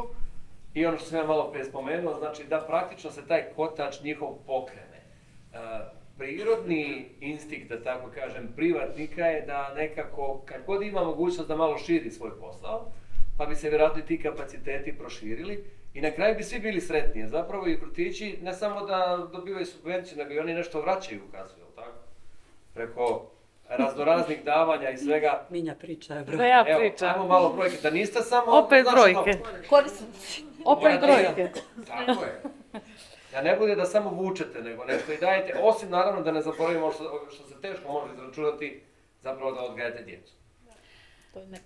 [0.74, 4.30] i ono što sam ja malo prije spomenuo, znači da praktično se taj kotač njihov
[4.46, 5.02] pokrene.
[5.54, 5.58] E,
[6.18, 11.78] Prirodni instinkt, da tako kažem, privatnika je da nekako, kad god ima mogućnost da malo
[11.78, 12.92] širi svoj posao,
[13.38, 15.64] pa bi se vjerojatno i ti kapaciteti proširili
[15.94, 17.22] i na kraju bi svi bili sretni.
[17.22, 21.32] jer Zapravo i vrtići ne samo da dobivaju subvenciju, nego i oni nešto vraćaju u
[21.32, 21.63] kasu?
[22.74, 23.30] Preko
[23.70, 25.46] raznoraznih davanja i svega.
[25.50, 27.10] Minja priča je Da ja Evo, pričam.
[27.10, 28.52] ajmo malo brojke, da niste samo...
[28.52, 29.40] Opet znaš, brojke.
[29.70, 30.44] Korisnici.
[30.66, 31.52] Opet brojke.
[31.88, 32.42] Tako je.
[33.32, 36.92] Da ne bude da samo vučete, nego nešto i dajete, osim naravno da ne zaboravimo
[36.92, 38.84] što, što se teško može izračunati,
[39.22, 40.34] zapravo da odgajate djecu.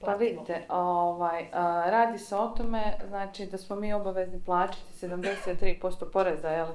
[0.02, 6.12] Pa vidite, ovaj, a, radi se o tome znači, da smo mi obavezni plaćati 73%
[6.13, 6.67] poreza jel,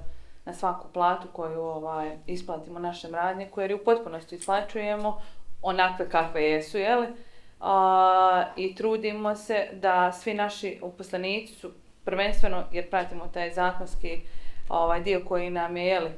[0.45, 5.21] na svaku platu koju ovaj, isplatimo našem radniku, jer ju u potpunosti isplaćujemo
[5.63, 7.07] onakve kakve jesu, jel?
[7.61, 11.71] A, I trudimo se da svi naši uposlenici su
[12.05, 14.21] prvenstveno, jer pratimo taj zakonski
[14.69, 16.11] ovaj, dio koji nam je, jeli,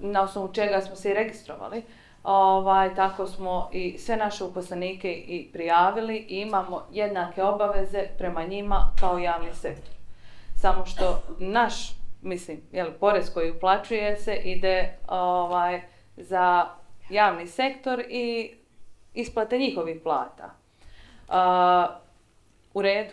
[0.00, 1.82] na osnovu čega smo se i registrovali,
[2.24, 8.92] Ovaj, tako smo i sve naše uposlenike i prijavili i imamo jednake obaveze prema njima
[9.00, 9.94] kao javni sektor.
[10.56, 11.90] Samo što naš,
[12.22, 15.80] mislim, jel, porez koji uplaćuje se ide ovaj,
[16.16, 16.66] za
[17.10, 18.54] javni sektor i
[19.14, 20.50] isplate njihovih plata.
[21.28, 21.98] A,
[22.74, 23.10] u redu.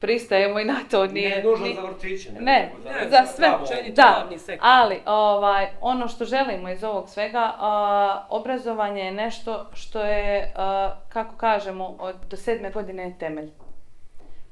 [0.00, 1.06] Pristajemo i na to.
[1.06, 2.32] Nije, ne nužno ni- za vrtiće.
[2.32, 3.48] nego ne, za, za sve.
[3.94, 4.68] Da, javni sektor.
[4.72, 10.96] ali ovaj, ono što želimo iz ovog svega, a, obrazovanje je nešto što je, a,
[11.08, 13.50] kako kažemo, od, do sedme godine je temelj.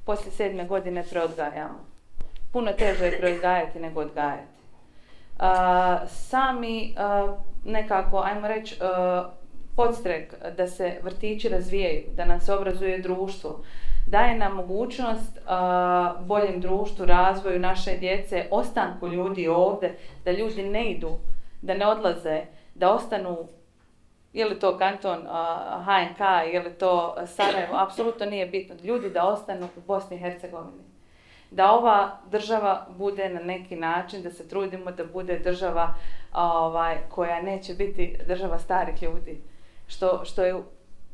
[0.05, 1.93] Poslije sedme godine preodgajamo.
[2.55, 4.49] Puno teže je nego odgajati.
[5.38, 6.95] A, sami
[7.64, 8.77] nekako, ajmo reći,
[9.77, 13.64] podstrek da se vrtići razvijaju, da nam se obrazuje društvo,
[14.07, 15.38] daje nam mogućnost
[16.21, 21.19] boljem društvu, razvoju naše djece, ostanku ljudi ovdje, da ljudi ne idu,
[21.62, 22.43] da ne odlaze,
[22.75, 23.38] da ostanu
[24.33, 25.19] je li to kanton
[25.85, 26.21] HNK,
[26.53, 28.77] je li to Sarajevo, apsolutno nije bitno.
[28.83, 30.84] Ljudi da ostanu u Bosni i Hercegovini.
[31.55, 35.95] Da ova država bude na neki način, da se trudimo da bude država
[36.33, 39.43] ovaj, koja neće biti država starih ljudi,
[39.87, 40.62] što, što je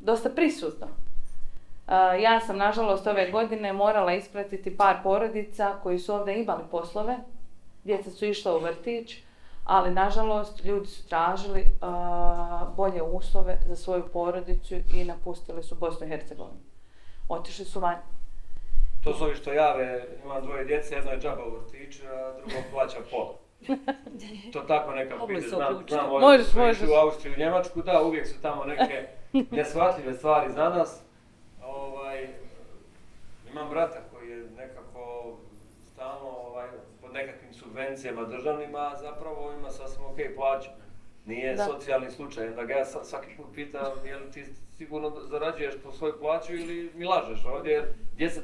[0.00, 0.86] dosta prisutno.
[1.86, 7.16] A, ja sam, nažalost, ove godine morala ispratiti par porodica koji su ovdje imali poslove,
[7.84, 9.16] djeca su išla u vrtić,
[9.64, 16.06] ali nažalost ljudi su tražili a, bolje uslove za svoju porodicu i napustili su Bosnu
[16.06, 16.60] i Hercegovinu.
[17.28, 17.96] Otišli su van.
[19.00, 22.56] To su ovi što jave, imam dvoje djece, jedno je džaba u vrtiću, a drugo
[22.72, 23.34] plaća pola.
[24.52, 25.92] To tako nekako Mogli se znam, uključiti.
[25.94, 26.82] znam Možeš, možeš.
[26.82, 29.06] u Austriju, Njemačku, da, uvijek su tamo neke
[29.56, 31.00] neshvatljive stvari za nas.
[31.64, 32.28] Ovaj,
[33.52, 35.32] imam brata koji je nekako
[35.86, 36.68] stalno ovaj,
[37.00, 40.68] pod nekakvim subvencijama državnima, a zapravo ima sasvim ok plaću.
[41.26, 41.64] nije Da.
[41.64, 42.46] socijalni slučaj.
[42.46, 46.54] Onda ga ja sa- svaki put pitam, je li ti sigurno zarađuješ po svoju plaću
[46.54, 47.84] ili mi lažeš ovdje, jer
[48.14, 48.40] djeca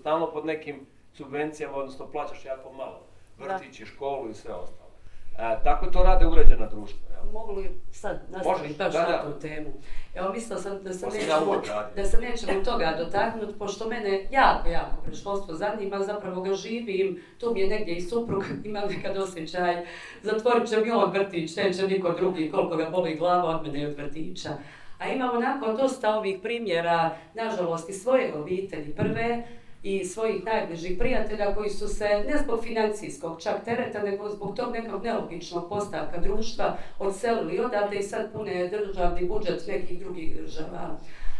[0.00, 3.00] stalno pod nekim subvencijama, odnosno plaćaš jako malo.
[3.38, 4.90] Vrtići, školu i sve ostalo.
[5.38, 7.08] E, tako to rade uređena društva.
[7.10, 7.32] Jel?
[7.32, 9.32] Mogu li sad nastaviti baš da, na da.
[9.32, 9.72] tu temu?
[10.14, 11.62] Evo mislila sam da se nećemo,
[11.96, 17.54] da se nećemo toga dotaknuti, pošto mene jako, jako predškolstvo zanima, zapravo ga živim, tu
[17.54, 19.86] mi je negdje i suprug, imam nekad osjećaj,
[20.22, 23.86] zatvorit će mi on vrtić, neće niko drugi, koliko ga boli glava od mene i
[23.86, 24.50] od vrtića.
[24.98, 29.46] A imamo nakon dosta ovih primjera, nažalost, i svoje obitelji prve,
[29.82, 34.72] i svojih najbližih prijatelja koji su se, ne zbog financijskog čak tereta, nego zbog tog
[34.72, 40.98] nekog nelogičnog postavka društva odselili odavde i sad pune državni budžet nekih drugih država.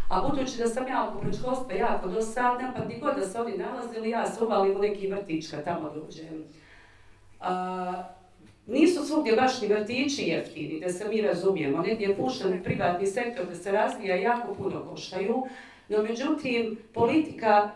[0.08, 3.56] A budući da sam ja oko predškolstva jako dosadna, pa gdje god da se oni
[3.56, 6.44] nalazili, ja se uvalim u neki vrtić kad tamo dođem.
[7.40, 8.04] A,
[8.66, 11.82] nisu svugdje baš ni vrtići jeftini, da se mi razumijemo.
[11.82, 15.42] Negdje je pušten privatni sektor da se razvija jako puno koštaju.
[15.88, 17.70] No međutim, politika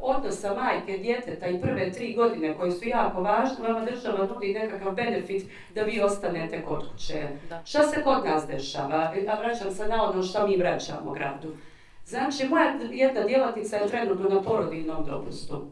[0.00, 4.94] odnosa majke, djeteta i prve tri godine koje su jako važne, vama država nudi nekakav
[4.94, 7.22] benefit da vi ostanete kod kuće.
[7.48, 7.62] Da.
[7.64, 9.12] Šta se kod nas dešava?
[9.28, 11.56] A vraćam se na ono što mi vraćamo gradu.
[12.04, 15.70] Znači, moja jedna djelatnica je trenutno na porodiljnom dopustu.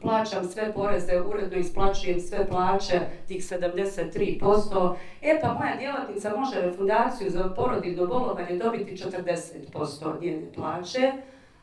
[0.00, 4.94] Plaćam sve poreze, uredno isplaćujem sve plaće, tih 73%.
[5.22, 11.12] E pa moja djelatnica može refundaciju za porodiljno bolovanje dobiti 40% od njene plaće,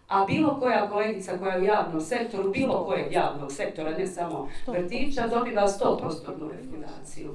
[0.07, 4.49] a bilo koja kolegica koja je u javnom sektoru, bilo kojeg javnog sektora, ne samo
[4.67, 7.33] vrtića, dobiva 100% refundaciju.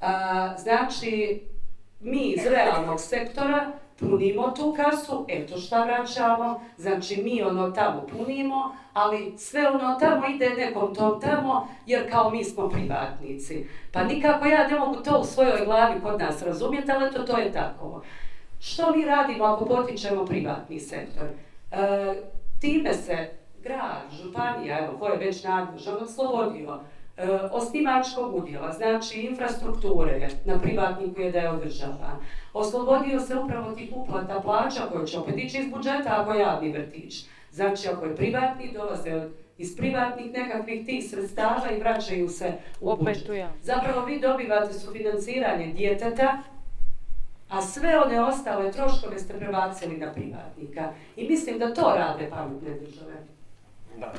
[0.00, 1.42] A, znači,
[2.00, 8.76] mi iz realnog sektora punimo tu kasu, eto šta vraćamo, znači mi ono tamo punimo,
[8.92, 13.66] ali sve ono tamo ide nekom tom tamo, jer kao mi smo privatnici.
[13.92, 17.38] Pa nikako ja ne mogu to u svojoj glavi kod nas razumjeti, ali eto to
[17.38, 18.02] je tako.
[18.60, 21.26] Što mi radimo ako potičemo privatni sektor?
[21.72, 22.14] E,
[22.60, 23.28] time se
[23.62, 26.80] grad, županija, evo, ko je već nadležan, oslobodio
[27.16, 32.10] e, osnivačkog udjela, znači infrastrukture na privatniku je da je održava.
[32.52, 36.72] Oslobodio se upravo tih uplata plaća koje će opet ići iz budžeta ako je javni
[36.72, 37.14] vrtić.
[37.50, 42.96] Znači ako je privatni, dolaze od- iz privatnih nekakvih tih sredstava i vraćaju se u
[42.96, 43.26] budžet.
[43.62, 46.38] Zapravo vi dobivate sufinanciranje djeteta,
[47.52, 50.92] a sve one ostale troškove ste prebacili na privatnika.
[51.16, 53.14] I mislim da to rade pametne države.
[53.96, 54.12] Da,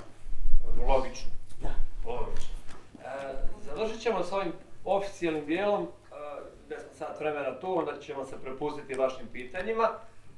[0.87, 1.31] logično.
[1.61, 1.73] Da.
[2.05, 2.53] Logično.
[2.99, 4.53] E, završit ćemo s ovim
[4.85, 5.87] oficijalnim dijelom, e,
[6.69, 9.89] da smo sat vremena tu, onda ćemo se prepustiti vašim pitanjima,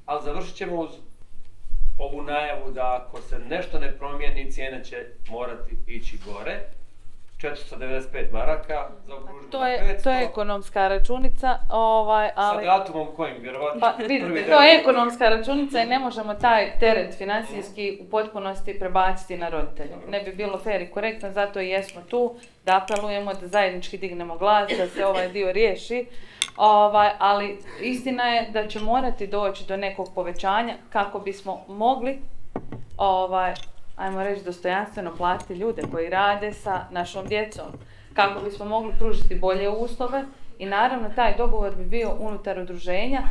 [0.06, 0.89] ali završit ćemo uz
[2.00, 6.60] ovu najavu da ako se nešto ne promijeni, cijene će morati ići gore.
[7.41, 10.03] 495 maraka, zaokružimo To na je, 500.
[10.03, 12.65] to je ekonomska računica, ovaj, Sa ali...
[12.65, 13.81] datumom kojim, vjerovatno?
[13.81, 19.38] Pa vidite, to je ekonomska računica i ne možemo taj teret financijski u potpunosti prebaciti
[19.38, 19.95] na roditelje.
[20.09, 24.38] Ne bi bilo fair i korektno, zato i jesmo tu da apelujemo da zajednički dignemo
[24.38, 26.05] glas, da se ovaj dio riješi.
[26.57, 32.19] Ovaj, ali istina je da će morati doći do nekog povećanja kako bismo mogli
[32.97, 33.53] ovaj,
[33.96, 37.66] ajmo reći dostojanstveno platiti ljude koji rade sa našom djecom.
[38.14, 40.24] Kako bismo mogli pružiti bolje uslove
[40.60, 43.22] i naravno taj dogovor bi bio unutar udruženja,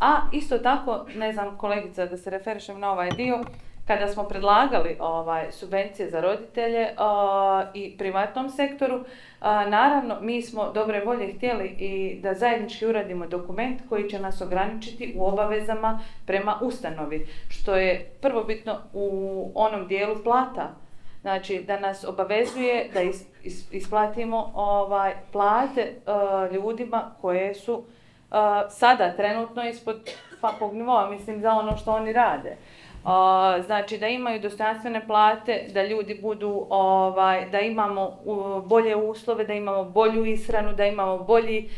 [0.00, 3.44] a isto tako, ne znam kolegica da se referišem na ovaj dio,
[3.86, 9.04] kada smo predlagali ovaj, subvencije za roditelje a, i privatnom sektoru,
[9.40, 14.40] a, naravno mi smo dobre volje htjeli i da zajednički uradimo dokument koji će nas
[14.40, 20.70] ograničiti u obavezama prema ustanovi, što je prvobitno u onom dijelu plata.
[21.20, 25.94] Znači da nas obavezuje da is, is- isplatimo ovaj, plate e,
[26.54, 27.84] ljudima koje su
[28.68, 32.56] sada trenutno ispod svakog nivoa, mislim za ono što oni rade.
[33.66, 38.18] Znači da imaju dostojanstvene plate, da ljudi budu, ovaj, da imamo
[38.66, 41.68] bolje uslove, da imamo bolju ishranu, da imamo bolji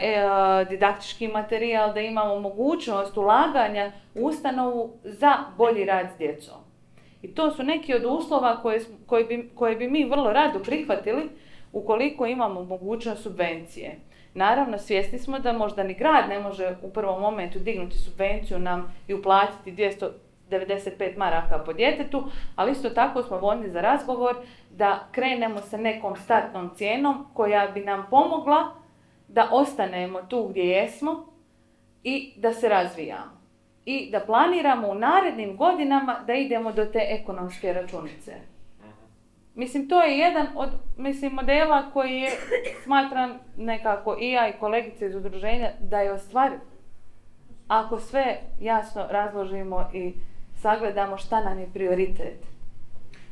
[0.00, 0.24] e,
[0.68, 6.56] didaktički materijal, da imamo mogućnost ulaganja u ustanovu za bolji rad s djecom.
[7.22, 11.28] I to su neki od uslova koje, koje, bi, koje bi mi vrlo rado prihvatili
[11.72, 13.96] ukoliko imamo mogućnost subvencije.
[14.34, 18.94] Naravno, svjesni smo da možda ni grad ne može u prvom momentu dignuti subvenciju nam
[19.08, 19.70] i uplatiti
[20.50, 22.24] 295 maraka po djetetu,
[22.56, 24.36] ali isto tako smo voljni za razgovor
[24.70, 28.74] da krenemo sa nekom startnom cijenom koja bi nam pomogla
[29.28, 31.26] da ostanemo tu gdje jesmo
[32.02, 33.36] i da se razvijamo.
[33.84, 38.34] I da planiramo u narednim godinama da idemo do te ekonomske računice.
[39.54, 42.30] Mislim, to je jedan od mislim, modela koji je,
[42.84, 46.58] smatram nekako i ja i kolegice iz udruženja, da je ostvariv.
[47.68, 50.14] Ako sve jasno razložimo i
[50.66, 52.38] sagledamo šta nam je prioritet.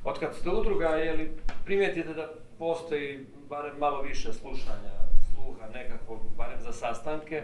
[0.04, 1.30] Otkad ste udruga, je li
[1.64, 2.28] primijetite da
[2.58, 4.94] postoji barem malo više slušanja,
[5.34, 7.42] sluha nekakvog, barem za sastanke,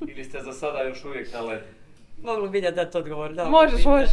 [0.00, 1.64] ili ste za sada još uvijek na ledu?
[2.22, 4.10] Mogu li Bilja dati odgovor na ovo Možeš, možeš.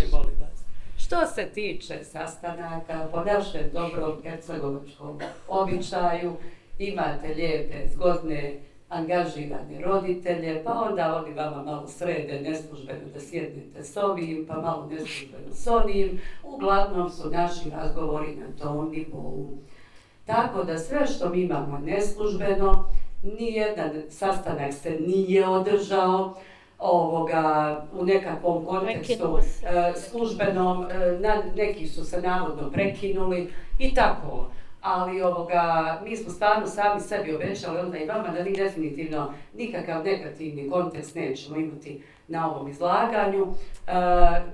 [0.97, 6.35] Što se tiče sastanaka, po našem dobrom hercegovačkom običaju,
[6.79, 8.59] imate lijepe, zgodne,
[8.89, 14.87] angažirane roditelje, pa onda oni vama malo srede neslužbeno da sjednete s ovim, pa malo
[14.91, 16.21] neslužbeno s onim.
[16.43, 19.57] Uglavnom su naši razgovori na tom nivou.
[20.25, 22.89] Tako da sve što mi imamo neslužbeno,
[23.23, 26.35] nijedan sastanak se nije održao,
[26.79, 34.49] ovoga, u nekakvom kontekstu e, službenom, e, na, neki su se navodno prekinuli i tako.
[34.89, 40.03] Ali ovoga, mi smo stvarno sami sebi obećali onda i vama da mi definitivno nikakav
[40.03, 43.47] negativni kontekst nećemo imati na ovom izlaganju.
[43.47, 43.91] E,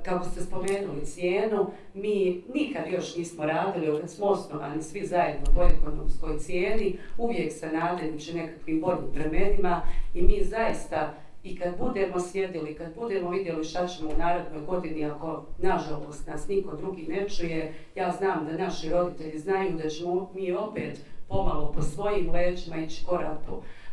[0.06, 5.64] kako ste spomenuli cijenu, mi nikad još nismo radili, kad smo osnovani svi zajedno po
[5.64, 9.82] ekonomskoj cijeni, uvijek se nadajući nekakvim boljim vremenima
[10.14, 11.14] i mi zaista
[11.44, 16.48] i kad budemo sjedili, kad budemo vidjeli šta ćemo u narednoj godini, ako nažalost nas
[16.48, 21.72] niko drugi ne čuje, ja znam da naši roditelji znaju da ćemo mi opet pomalo
[21.76, 23.38] po svojim leđima ići korak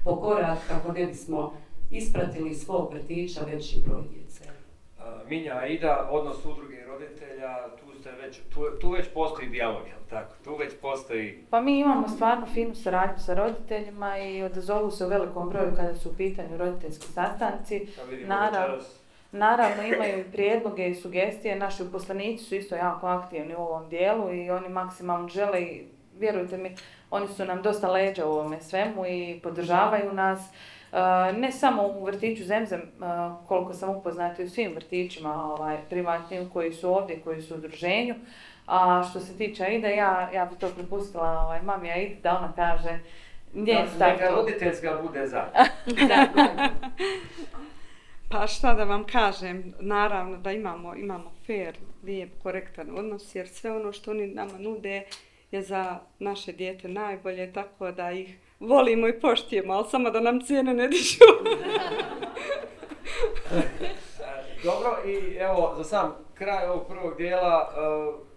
[0.05, 1.53] po, korak kako ne bismo
[1.91, 4.45] ispratili svog vrtića veći broj djece.
[5.29, 10.35] Minja, Aida, odnos udruge roditelja, tu, ste već, tu, tu već postoji dijalog, tako?
[10.45, 11.45] Tu već postoji...
[11.51, 15.95] Pa mi imamo stvarno finu suradnju sa roditeljima i odazovu se u velikom broju kada
[15.95, 17.87] su u pitanju roditeljski sastanci.
[18.11, 18.77] Vidimo Naravno.
[19.33, 24.35] Naravno imaju i prijedloge i sugestije, naši uposlenici su isto jako aktivni u ovom dijelu
[24.35, 25.85] i oni maksimalno žele i
[26.19, 26.75] vjerujte mi,
[27.11, 30.41] oni su nam dosta leđa u ovome svemu i podržavaju nas.
[30.93, 32.85] E, ne samo u vrtiću Zemzem, e,
[33.49, 37.59] koliko sam upoznata i u svim vrtićima ovaj, privatnim koji su ovdje, koji su u
[37.59, 38.15] udruženju.
[38.71, 42.53] A što se tiče Aida, ja, ja bi to prepustila ovaj, mami Aida da ona
[42.57, 42.99] kaže
[43.55, 45.45] njen da, neka roditeljska bude za.
[48.31, 53.73] Pa šta da vam kažem, naravno da imamo, imamo fair, lijep, korektan odnos, jer sve
[53.73, 55.03] ono što oni nama nude
[55.51, 60.41] je za naše dijete najbolje, tako da ih volimo i poštijemo, ali samo da nam
[60.41, 61.25] cijene ne dižu.
[63.53, 63.62] E,
[64.64, 68.30] Dobro, i evo, za sam kraj ovog prvog dijela, uh,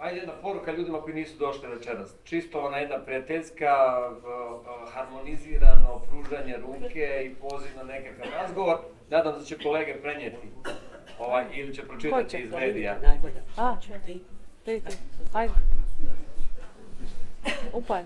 [0.00, 2.14] ajde jedna poruka ljudima koji nisu došli večeras.
[2.24, 3.74] Čisto ona jedna prijateljska,
[4.10, 8.76] uh, harmonizirano pružanje ruke i poziv na nekakav razgovor.
[9.10, 10.48] Nadam se da će kolege prenijeti
[11.18, 12.96] ovaj, ili će pročitati iz medija.
[13.56, 13.76] A,
[14.06, 14.20] ti,
[14.64, 14.82] ti,
[15.32, 15.52] ajde.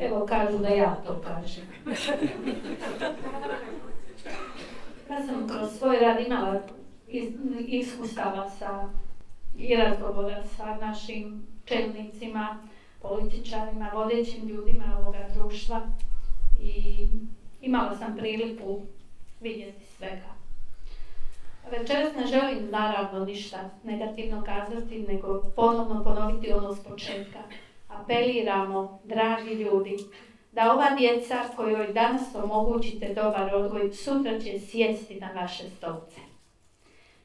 [0.01, 1.65] Evo kažu da ja to kažem.
[5.11, 6.61] Ja sam kroz svoj rad imala
[7.09, 7.35] is-
[7.67, 8.89] iskustava sa
[9.57, 12.59] i razgovora sa našim čelnicima,
[13.03, 15.83] političarima, vodećim ljudima ovoga društva
[16.61, 17.09] i
[17.61, 18.81] imala sam priliku
[19.41, 20.35] vidjeti svega.
[21.71, 27.39] Večeras ne želim naravno ništa negativno kazati, nego ponovno ponoviti ono s početka.
[27.89, 29.97] Apeliramo, dragi ljudi,
[30.53, 36.21] da ova djeca kojoj danas omogućite dobar odgoj, sutra će sjesti na vaše stolce.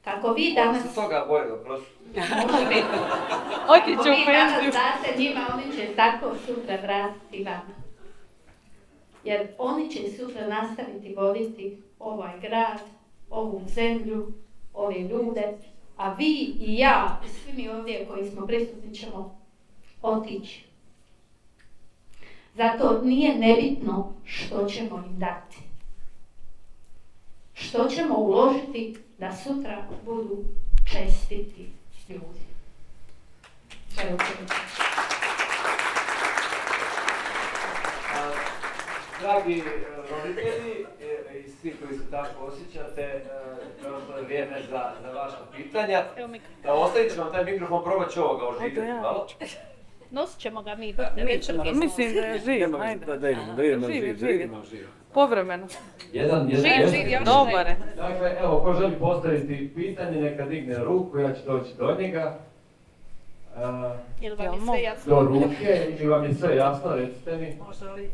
[0.04, 0.82] Kako vi Oni danas...
[0.82, 1.90] su toga boje, oprosti.
[2.16, 2.82] Može biti.
[3.68, 7.80] Otići Ako u vi danas date njima, oni će tako sutra vratiti vama.
[9.24, 12.80] Jer oni će sutra nastaviti voditi ovaj grad,
[13.30, 14.32] ovu zemlju,
[14.74, 15.52] ove ljude,
[15.96, 19.40] a vi i ja i svi mi ovdje koji smo prisutni ćemo
[20.02, 20.64] otići.
[22.54, 25.69] Zato nije nebitno što ćemo im dati.
[27.60, 30.44] Što ćemo uložiti da sutra budu
[30.84, 31.72] čestiti
[32.08, 32.40] ljudi.
[33.96, 34.02] To.
[39.20, 39.62] Dragi e,
[40.10, 43.22] roditelji e, i svi koji se tako osjećate, e,
[43.82, 46.04] došlo je vrijeme za, za vaša pitanja.
[46.62, 49.26] Da ostavit ću vam taj mikrofon, probat ću ovoga oživjeti malo.
[50.10, 50.94] Nosit ćemo ga mi.
[51.24, 53.06] Mi ćemo ga Mislim da je živ, ajde.
[53.06, 54.86] Da, da idemo, da idemo živ, da idemo živ.
[55.14, 55.66] Povremeno.
[56.12, 57.76] Jedan, jedan, Živ, živ, još Dobar je.
[57.96, 62.38] Dakle, evo, ko želi postaviti pitanje, neka digne ruku, ja ću doći do njega.
[63.56, 65.14] E, Jel Jel vam je sve jasno?
[65.14, 67.56] do ruke, ili vam je sve jasno, recite mi.
[67.66, 68.10] Može li?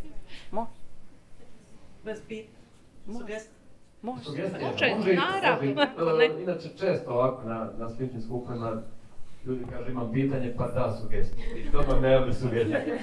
[2.04, 2.20] Bez?
[3.06, 3.18] Može.
[3.18, 3.54] Sugestije?
[4.02, 4.24] Može.
[4.24, 4.68] Sugestija?
[4.68, 5.82] Može, naravno,
[6.22, 6.42] e.
[6.42, 8.82] Inače, često ovako na, na sličnim skupovima
[9.46, 11.60] Ljudi kažu imam pitanje, pa da sugestije.
[11.60, 13.02] I to vam ne sugestije.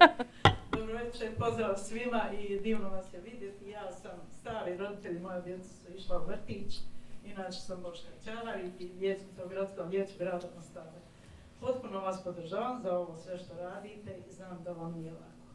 [0.76, 3.70] Dobro večer, pozdrav svima i divno vas je vidjeti.
[3.70, 4.10] Ja sam
[4.40, 6.80] stari roditelj, moja djeca su išla u vrtić,
[7.24, 10.92] inače sam Boška Ćanar i vijećnica u gradskom vijeću grada Mostara.
[11.60, 15.48] Potpuno vas podržavam za ovo sve što radite i znam da vam nije lako.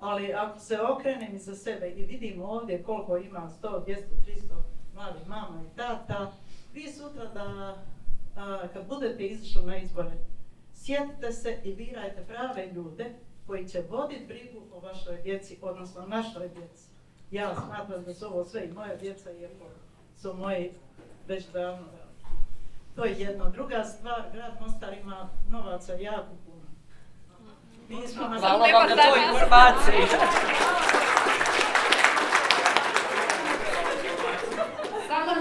[0.00, 3.94] Ali ako se okrenem iza sebe i vidim ovdje koliko ima 100, 200,
[4.26, 4.54] 300
[4.94, 6.32] mladih mama i tata,
[6.72, 7.76] vi sutra da
[8.36, 10.12] a, kad budete izišli na izbore,
[10.74, 13.14] sjetite se i birajte prave ljude
[13.46, 16.88] koji će voditi brigu o vašoj djeci, odnosno našoj djeci.
[17.30, 19.64] Ja smatram da su ovo sve i moja djeca, iako
[20.16, 20.70] su moji
[21.28, 21.86] već davno.
[22.96, 23.50] To je jedno.
[23.50, 26.64] Druga stvar, grad Mostar ima novaca jako puno.
[27.88, 29.94] Mi smo na Hvala vam na toj informaciji.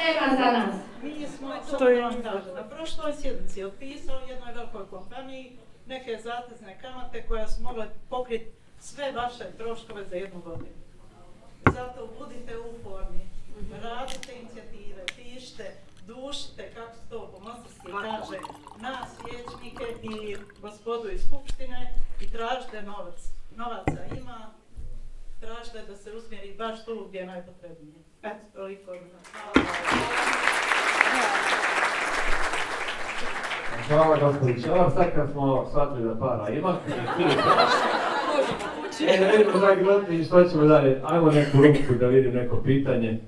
[0.04, 0.76] Nema za nas.
[1.04, 2.22] Mi smo, To kažem,
[2.56, 9.12] na prošloj sjednici otpisao jednoj velikoj kompaniji neke zatezne kamate koja su mogle pokriti sve
[9.12, 10.76] vaše troškove za jednu godinu.
[11.66, 13.22] Zato budite uporni,
[13.84, 15.72] radite inicijative, pišite,
[16.08, 17.40] dušite, kako se to po
[17.92, 18.40] kaže,
[18.82, 23.30] nas vijećnike i gospodu iz Skupštine i tražite novac.
[23.56, 24.16] Novaca
[25.74, 27.96] tražite da se usmjeri baš tu gdje je najpotrebnije.
[28.24, 29.28] Eto, toliko od nas.
[33.88, 34.08] Hvala.
[34.18, 36.78] Hvala gospodin Čelar, sad kad smo shvatili da para ima,
[39.08, 41.02] e, da vidimo dragi gledatelji što ćemo dalje.
[41.04, 43.20] Ajmo neku ruku da vidim neko pitanje.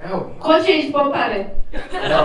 [0.00, 1.46] Evo, Ko će ići po pare?
[2.04, 2.24] evo,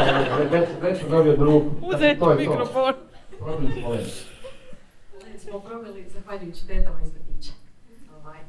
[0.52, 1.34] već, već sam dobio.
[1.82, 2.36] Uzeti To je to.
[2.36, 2.94] mikrofon.
[3.40, 4.24] Probili smo već.
[5.38, 7.29] smo proveli zahvaljujući tetama iz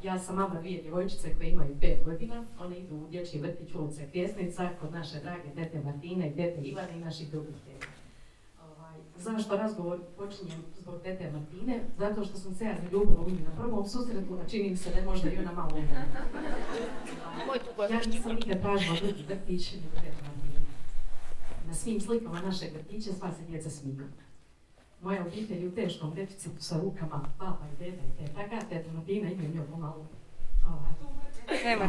[0.02, 4.08] ja sam mama dvije djevojčice koje imaju pet godina, one idu u dječji vrtić ulice
[4.12, 7.86] Pjesnica kod naše drage tete Martine i tete Ivane i naših drugih teta.
[8.62, 11.80] Ovaj, zašto razgovor počinjem zbog tete Martine?
[11.98, 14.90] Zato što sam se ja zaljubila u nju na prvom susretu, a čini mi se
[14.90, 16.04] da je možda i ona malo umrla.
[17.90, 20.60] Ja nisam nikad tražila drugi vrtić nego tete Martine.
[21.66, 24.06] Na svim slikama našeg vrtića sva se djeca smiju.
[25.02, 29.42] Moja obitelj u teškom deficitu sa rukama baba i deda i tetaka, teta Martina ima
[29.42, 30.06] nju pomalo.
[31.64, 31.88] Nema.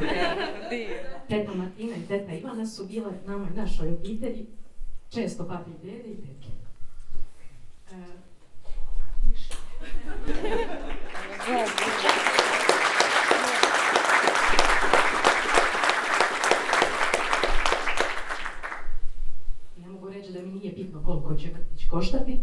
[1.28, 4.46] Teta Martina i teta Ivana su bile nama i našoj obitelji
[5.10, 6.48] često babi i dede i tetke.
[7.92, 7.96] E,
[19.78, 22.40] ne mogu reći da mi nije bitno koliko će vrtić koštati,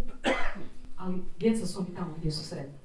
[0.98, 2.78] ali djeca su mi tamo gdje su sretni.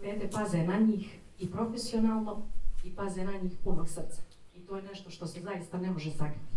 [0.00, 2.42] Tete paze na njih i profesionalno
[2.84, 4.22] i paze na njih punog srca.
[4.54, 6.56] I to je nešto što se zaista ne može sakriti.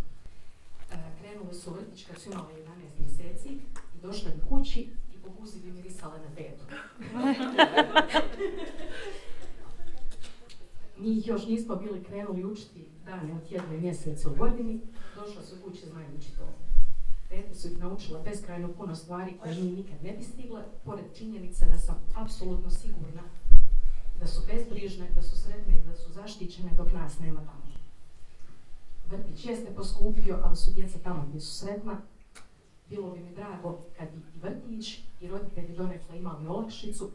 [0.91, 3.49] E, krenuli su u vrtić kad su imali 11 mjeseci
[3.95, 4.79] i došli bi kući
[5.13, 6.63] i po guzi bi mirisale na tetu.
[10.97, 14.79] Mi ih još nismo bili krenuli učiti dane od tjedna i mjeseca u godini,
[15.15, 16.68] došla su kući znajući to.
[17.30, 21.65] Tete su ih naučila beskrajno puno stvari koje mi nikad ne bi stigle, pored činjenice
[21.65, 23.21] da sam apsolutno sigurna
[24.19, 27.59] da su bezbrižne, da su sretne i da su zaštićene dok nas nema tamo.
[29.09, 32.01] Vrtić jeste poskupio, ali su djeca tamo gdje su sretna.
[32.89, 37.11] Bilo bi mi drago kad bi i vrtić i roditelji donekle imali olakšicu,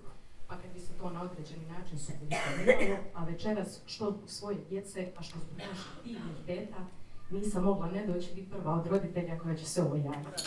[0.46, 5.22] pa kad bi se to na određeni način subvencioniralo, a večeras što svoje djece, a
[5.22, 6.86] što zbog naših teta,
[7.30, 10.42] nisam mogla ne doći biti prva od roditelja koja će se ovo javiti.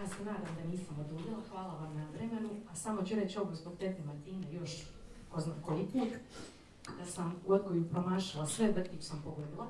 [0.00, 0.94] Ja se nadam da nisam
[1.54, 4.70] hvala vam na vremenu, a samo ću reći ovo zbog tete Martine još
[5.30, 6.08] ko zna koji put,
[6.98, 9.66] da sam u odgoju promašila sve, vrtić sam pogodila.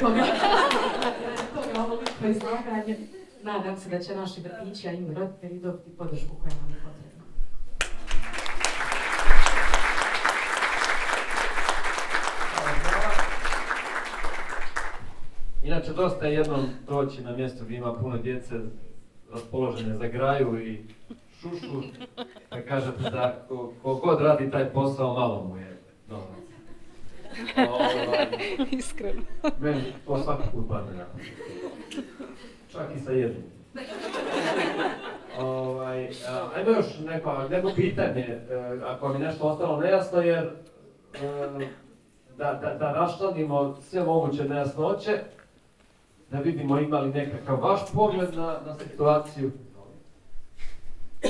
[0.00, 0.26] Toga,
[1.54, 3.08] toga ovoliko izlaganje.
[3.42, 7.11] Nadam se da će naši vrtići, a i roditelji dobiti podršku koja nam je potrebna.
[15.72, 18.54] Inače, dosta je jednom doći na mjesto gdje ima puno djece
[19.32, 20.78] raspoložene za graju i
[21.40, 21.82] šušu,
[22.50, 25.78] da kažete da ko, ko god radi taj posao, malo mu je.
[27.68, 28.26] Ovaj,
[28.78, 29.22] Iskreno.
[29.60, 31.04] Meni to svaki put padne.
[32.72, 33.44] Čak i sa jednim.
[35.38, 36.08] Ovaj,
[36.56, 41.66] ajmo još neko, neko pitanje, e, ako mi nešto ostalo nejasno, jer e,
[42.36, 45.20] da, da, da raščlanimo sve moguće nejasnoće,
[46.32, 49.50] da vidimo ima li nekakav vaš pogled na, na situaciju.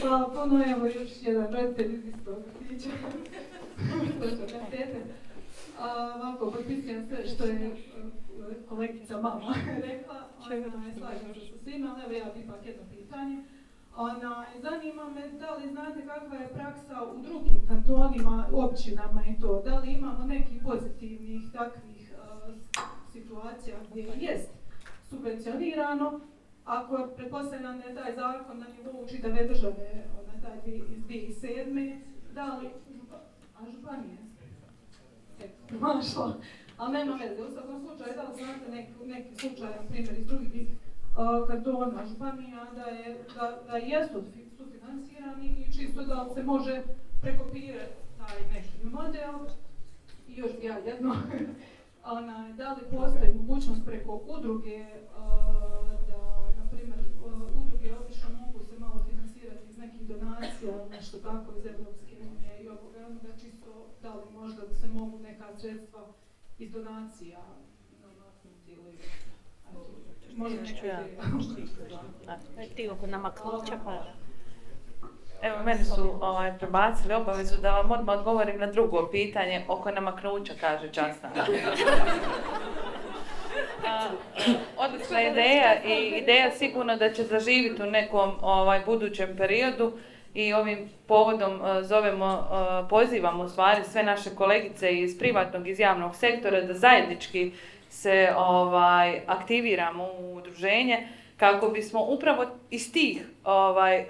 [0.01, 2.89] Hvala puno, evo još jedan roditelj iz istog vrtića.
[6.15, 7.73] Ovako, potpisujem sve što je e,
[8.69, 9.55] kolegica mama
[9.89, 10.15] rekla.
[10.41, 13.45] Ona, slažem se sa svima, ali evo ja bih ipak jedno pitanje.
[13.97, 19.63] Ona, zanima me da li znate kakva je praksa u drugim kantonima, općinama i to.
[19.65, 22.17] Da li imamo nekih pozitivnih takvih e,
[23.13, 24.62] situacija gdje jest
[25.13, 26.21] subvencionirano,
[26.65, 32.01] ako pretpostavljam da je taj zakon na nivou čitave države, onaj taj iz 2007.
[32.35, 32.69] Da li,
[33.59, 34.19] a županije?
[35.41, 36.37] Eto, mašla.
[36.77, 40.69] Ali nema veze, u svakom slučaju, da li znate neki, neki slučajan primjer iz drugih
[40.69, 46.43] uh, kantona, županija, da, je, da, da jesu fi- sufinansirani i čisto da li se
[46.43, 46.83] može
[47.23, 49.35] prekopirati taj neki model.
[50.29, 51.15] I još ja jedno,
[52.05, 56.21] onaj, da li postoji mogućnost preko udruge uh, da,
[56.57, 61.67] na primjer, uh, udruge obično mogu se malo financirati iz nekih donacija, nešto tako iz
[61.67, 66.07] Evropske unije i ovoga, onoga čisto da li možda se mogu neka sredstva
[66.59, 67.41] iz donacija
[68.03, 68.99] namaknuti ili
[70.37, 72.39] možda neka Ja.
[72.77, 74.22] Ti oko nama ključa pa...
[75.43, 80.53] Evo, meni su ovaj, prebacili obavezu da vam odmah odgovorim na drugo pitanje oko namaknuća,
[80.61, 81.29] kaže Časna.
[83.87, 84.09] A,
[84.77, 89.93] Odlična ideja i ideja sigurno da će zaživiti u nekom ovaj, budućem periodu
[90.35, 95.81] i ovim povodom e, zovemo, e, pozivamo u stvari sve naše kolegice iz privatnog, iz
[95.81, 97.53] javnog sektora da zajednički
[97.89, 104.07] se ovaj, aktiviramo u udruženje kako bismo upravo iz tih ovaj, e,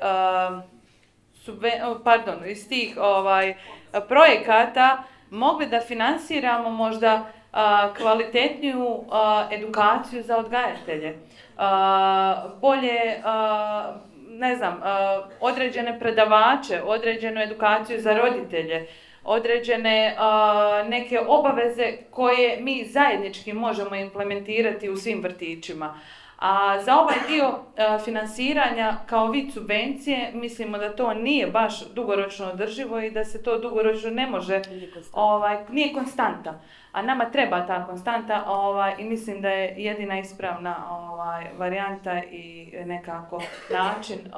[1.46, 3.54] subven- pardon, iz tih ovaj,
[4.08, 7.26] projekata mogli da finansiramo možda
[7.96, 9.04] kvalitetniju
[9.50, 11.18] edukaciju za odgajatelje.
[11.58, 13.22] A, bolje,
[14.28, 14.80] ne znam,
[15.40, 18.86] određene predavače, određenu edukaciju za roditelje,
[19.24, 20.16] određene
[20.88, 26.00] neke obaveze koje mi zajednički možemo implementirati u svim vrtićima.
[26.44, 32.46] A za ovaj dio e, financiranja kao vid subvencije mislimo da to nije baš dugoročno
[32.46, 34.62] održivo i da se to dugoročno ne može,
[35.12, 36.60] ovaj, nije konstanta.
[36.92, 42.72] A nama treba ta konstanta ovaj, i mislim da je jedina ispravna ovaj, varijanta i
[42.86, 44.30] nekako način e,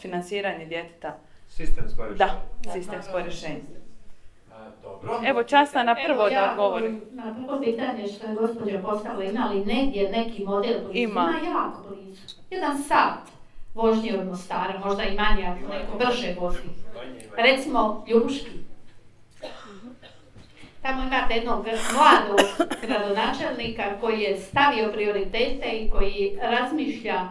[0.00, 1.16] financiranja djeteta.
[1.48, 2.18] Sistemsko rješenje.
[2.64, 3.85] Da, sistemsko rješenje.
[4.82, 5.20] Dobro.
[5.26, 6.88] Evo časna na prvo da ja, odgovori.
[6.88, 10.90] um, Na prvo pitanje što je gospođa postavila, ima li negdje neki model blizu?
[10.98, 11.34] Ima.
[11.44, 12.20] jako blizu.
[12.50, 13.18] Jedan sat
[13.74, 16.58] vožnje od Mostara, možda i manje ako neko brže vozi.
[17.36, 18.50] Recimo Ljubuški.
[20.82, 22.38] Tamo imate jednog mladog
[22.86, 27.28] gradonačelnika koji je stavio prioritete i koji razmišlja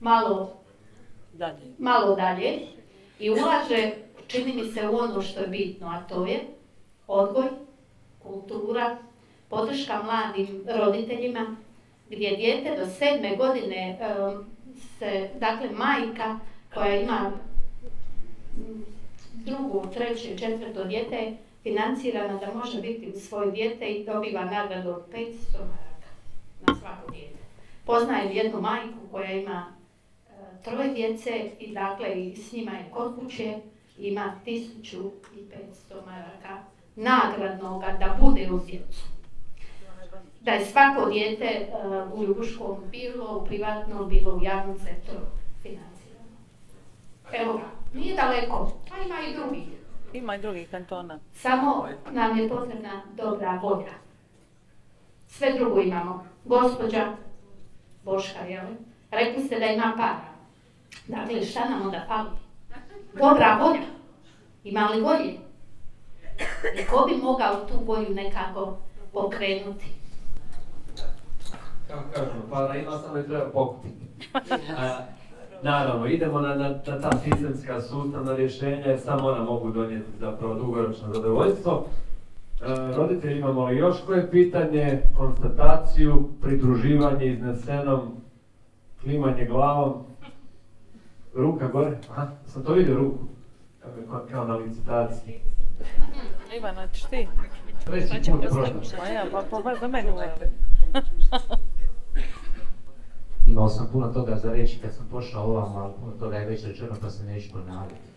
[0.00, 0.52] malo
[1.32, 1.58] Dalje.
[1.78, 2.58] malo dalje
[3.18, 3.90] i ulaže,
[4.26, 6.40] čini mi se, u ono što je bitno, a to je
[7.10, 7.48] odgoj,
[8.22, 8.98] kultura,
[9.48, 11.56] podrška mladim roditeljima,
[12.10, 13.98] gdje dijete do sedme godine
[14.98, 16.38] se, dakle, majka
[16.74, 17.32] koja ima
[19.32, 24.90] drugo, treće, četvrto dijete je financirana da može biti uz svoje dijete i dobiva nagradu
[24.90, 26.10] od 500 maraka
[26.66, 27.38] na svako dijete.
[27.84, 29.72] Poznajem jednu majku koja ima
[30.64, 33.56] troje djece i dakle i s njima je kod kuće,
[33.98, 35.10] ima 1500
[36.06, 36.62] maraka
[36.96, 39.00] nagradnoga da bude uz djecu.
[40.40, 41.68] Da je svako dijete e,
[42.14, 45.26] u Ljubuškom bilo u privatnom, bilo u javnom sektoru
[45.62, 46.26] financirano.
[47.32, 49.64] Evo ga, nije daleko, a ima i drugih.
[50.12, 51.18] Ima i drugih kantona.
[51.34, 53.92] Samo nam je potrebna dobra volja.
[55.28, 56.26] Sve drugo imamo.
[56.44, 57.12] Gospođa
[58.04, 58.64] Boška, jel?
[59.10, 60.30] Rekli ste da ima para.
[61.08, 62.30] Dakle, šta nam onda fali?
[63.14, 63.86] Dobra volja.
[64.64, 65.49] Ima li volje?
[66.80, 68.76] I ko bi mogao tu volju nekako
[69.12, 69.86] pokrenuti?
[71.88, 74.06] Kako kažemo, para ima, samo je treba pokupiti.
[75.62, 80.54] Naravno, idemo na, na, na ta sistemska sustavna rješenja jer samo ona mogu donijeti zapravo
[80.54, 81.86] dugoročno zadovoljstvo.
[82.62, 88.00] E, roditelji imamo li još koje pitanje, konstataciju, pridruživanje iznesenom,
[89.02, 89.94] klimanje glavom,
[91.34, 93.18] ruka gore, aha, sam to vidio ruku,
[94.10, 95.40] kao, kao na licitaciji.
[96.56, 97.28] Ivana, ćeš ti?
[98.98, 100.12] Pa ja, pa, pa baš do mene.
[103.46, 106.64] Imao sam puno toga za reći kad sam pošao ovam, ali puno toga je već
[106.64, 108.10] rečeno pa se neću ponavljati.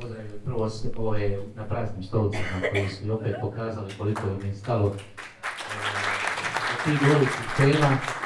[0.00, 4.54] Pozdravljam prvo sve ove na praznim stolicama koji su i opet pokazali koliko im je
[4.54, 4.94] stalo
[6.86, 8.19] e, do gorućih tema.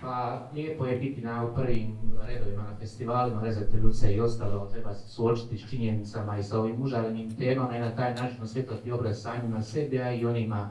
[0.00, 1.96] Pa lijepo je biti na prvim
[2.26, 6.82] redovima na festivalima, rezati ljuce i ostalo, treba se suočiti s činjenicama i sa ovim
[6.82, 10.70] užarenim temama i na taj način osvjetlati obraz samima sebi, a i onima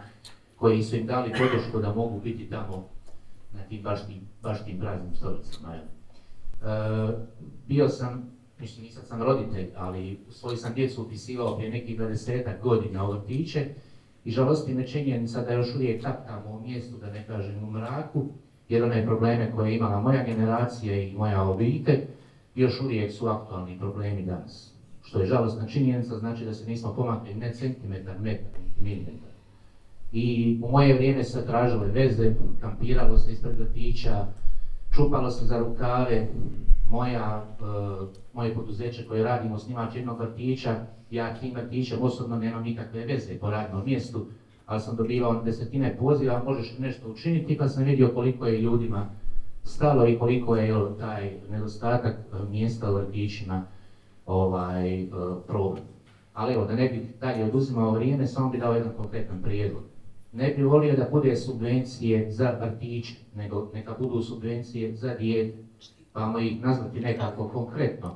[0.56, 2.90] koji su im dali podršku da mogu biti tamo
[3.54, 5.76] na tim baš tim, baš praznim stolicama.
[5.76, 5.84] E,
[7.68, 13.10] bio sam, mislim nisam sam roditelj, ali svoju sam djecu upisivao prije nekih 20 godina
[13.10, 13.66] u vrtiće
[14.26, 18.26] i žalosti me činjenica da još uvijek tapkamo u mjestu, da ne kažem u mraku,
[18.70, 22.00] jer one probleme koje je imala moja generacija i moja obitelj,
[22.56, 24.74] još uvijek su aktualni problemi danas.
[25.04, 29.30] Što je žalostna činjenica, znači da se nismo pomakli ne centimetar, metar, milimetar.
[30.12, 34.26] I u moje vrijeme se tražile veze, kampiralo se ispred vrtića,
[34.92, 36.28] čupalo se za rukave,
[36.88, 37.64] moja, e,
[38.34, 40.76] moje poduzeće koje radimo, osnivač jednog vrtića,
[41.12, 44.26] ja tim vrtićem osobno nemam nikakve veze po radnom mjestu,
[44.68, 49.10] ali sam dobivao desetine poziva, možeš nešto učiniti, pa sam vidio koliko je ljudima
[49.64, 53.66] stalo i koliko je jel, taj nedostatak e, mjesta u vrtićima
[54.26, 55.08] ovaj, e,
[55.48, 55.84] problem.
[56.34, 59.82] Ali evo, da ne bih dalje oduzimao vrijeme, samo bih dao jedan konkretan prijedlog.
[60.32, 65.58] Ne bih volio da bude subvencije za vrtiće, nego neka budu subvencije za dijete.
[66.14, 68.16] Pa ih nazvati nekako konkretno.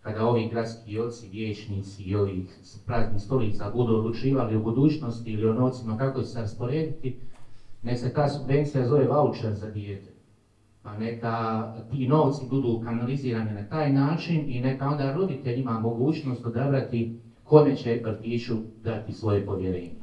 [0.00, 5.46] Kada ovi gradski oci, vijećnici i ovih s praznih stolica budu odlučivali u budućnosti ili
[5.46, 7.14] o novcima kako se rasporediti,
[7.82, 10.10] nek se ta subvencija zove voucher za dijete.
[10.82, 16.44] Pa neka ti novci budu kanalizirani na taj način i neka onda roditelj ima mogućnost
[16.44, 20.00] odabrati kome će vrtiću dati svoje povjerenje.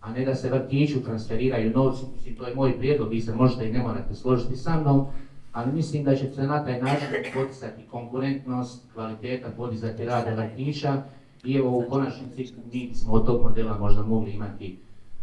[0.00, 3.66] A ne da se vrtiću transferiraju novci, mislim to je moj prijedlog, vi se možete
[3.66, 5.02] i ne morate složiti sa mnom,
[5.58, 11.02] ali mislim da će se na taj način poticati konkurentnost, kvaliteta, podizati rada vrtića
[11.44, 14.78] i evo u konačnici mi smo od tog modela možda mogli imati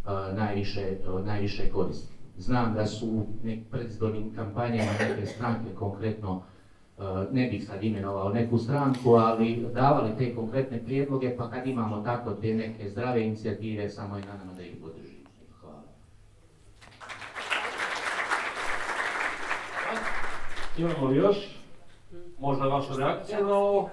[0.05, 2.13] uh, najviše, uh, najviše koristi.
[2.37, 3.25] Znam da su u
[3.71, 6.41] predizbornim kampanjama neke stranke konkretno,
[6.97, 12.01] uh, ne bih sad imenovao neku stranku, ali davali te konkretne prijedloge, pa kad imamo
[12.01, 15.29] tako te neke zdrave inicijative, samo je na nama da ih podržimo.
[15.61, 15.81] Hvala.
[20.77, 21.37] Imamo li još?
[22.39, 23.89] Možda vašu reakciju na ovo?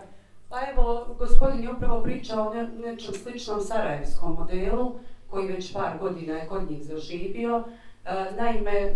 [0.48, 4.92] Pa evo, gospodin je upravo pričao o ne, nečem sličnom sarajevskom modelu,
[5.30, 7.64] koji već par godina je kod njih zaživio.
[8.04, 8.94] E, naime, e,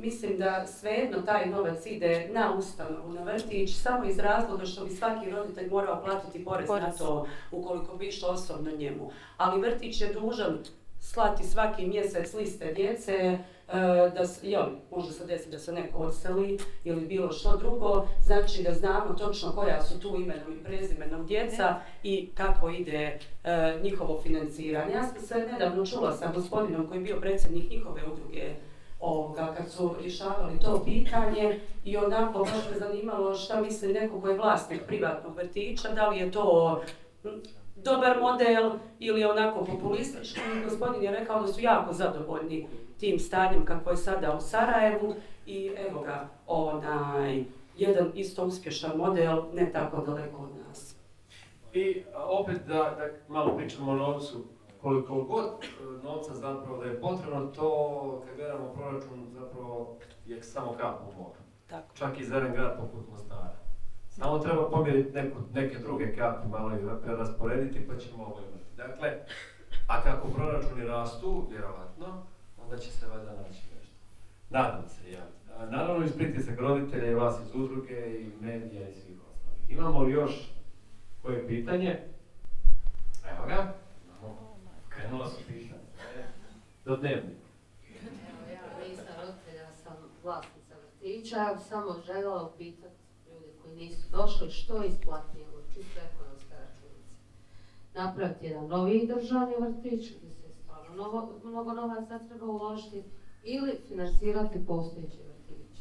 [0.00, 4.90] mislim da svejedno taj novac ide na ustanovu, na vrtić, samo iz razloga što bi
[4.90, 6.98] svaki roditelj morao platiti porez, na Porez.
[6.98, 9.10] to, ukoliko bi išlo osobno njemu.
[9.36, 10.58] Ali vrtić je dužan
[11.00, 13.38] slati svaki mjesec liste djece,
[14.14, 18.62] da s- jel, može se desiti da se neko odseli ili bilo što drugo, znači
[18.62, 24.20] da znamo točno koja su tu imenom i prezimenom djeca i kako ide e, njihovo
[24.22, 24.92] financiranje.
[24.92, 28.48] Ja sam se nedavno čula sa gospodinom koji je bio predsjednik njihove udruge
[29.00, 34.28] ovoga, kad su rješavali to pitanje i onako baš me zanimalo šta misli neko ko
[34.28, 36.82] je vlasnik privatnog vrtića, da li je to
[37.76, 40.40] dobar model ili onako populistički.
[40.64, 42.66] Gospodin je rekao da su jako zadovoljni
[42.98, 45.14] tim stanjem kako je sada u Sarajevu
[45.46, 47.44] i evo ga, onaj,
[47.76, 50.96] jedan isto uspješan model, ne tako daleko od nas.
[51.72, 54.44] I opet da, da malo pričamo o novcu,
[54.82, 59.96] koliko god e, novca zapravo da je potrebno, to kad gledamo proračun zapravo
[60.26, 61.38] je samo kap u moru.
[61.66, 61.96] Tako.
[61.96, 63.56] Čak i jedan grad poput Mostara.
[64.08, 68.76] Samo treba pomjeriti neku, neke druge kapi, malo ih prerasporediti pa ćemo ovo imati.
[68.76, 69.12] Dakle,
[69.86, 72.26] a kako proračuni rastu, vjerovatno,
[72.70, 73.94] onda će se valjda naći nešto.
[74.50, 75.26] Nadam se ja.
[75.70, 79.70] Naravno iz pritisak roditelja i vas iz udruge i medija i svih ostalih.
[79.70, 80.52] Imamo li još
[81.22, 81.98] koje pitanje?
[83.30, 83.74] Evo ga.
[84.88, 85.82] Krenula su pitanja.
[86.16, 86.24] E,
[86.84, 87.48] Do dnevnika.
[88.02, 92.96] Evo, ja nisam roditelj, ja sam vlasnica vrtića, ja samo željela upitati
[93.28, 97.14] ljude koji nisu došli što je isplatnije čisto ekonomske računice.
[97.94, 100.37] Napraviti jedan novi državni vrtić gdje
[100.98, 103.02] mnogo, mnogo novaca treba uložiti
[103.42, 105.80] ili financirati postojeći vrtić.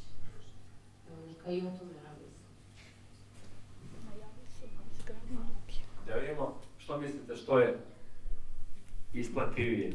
[1.12, 1.92] Evo, neka i o tome.
[6.08, 7.78] Da vidimo što mislite što je
[9.14, 9.92] isplativije.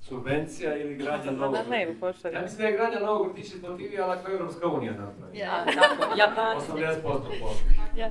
[0.00, 2.28] Subvencija ili gradnja novog vrtića?
[2.28, 5.38] Ja mislim da je gradnja novog vrtića isplativije, ali ako je Europska unija napravi.
[5.38, 6.60] Ja, tako, Japani.
[6.60, 8.10] 80% posla.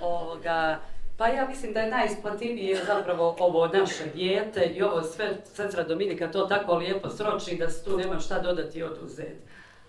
[0.00, 0.80] Ovoga,
[1.16, 6.30] pa ja mislim da je najisplativije zapravo ovo naše dijete i ovo sve sestra Dominika
[6.30, 9.40] to tako lijepo sroči da se tu nema šta dodati i oduzeti.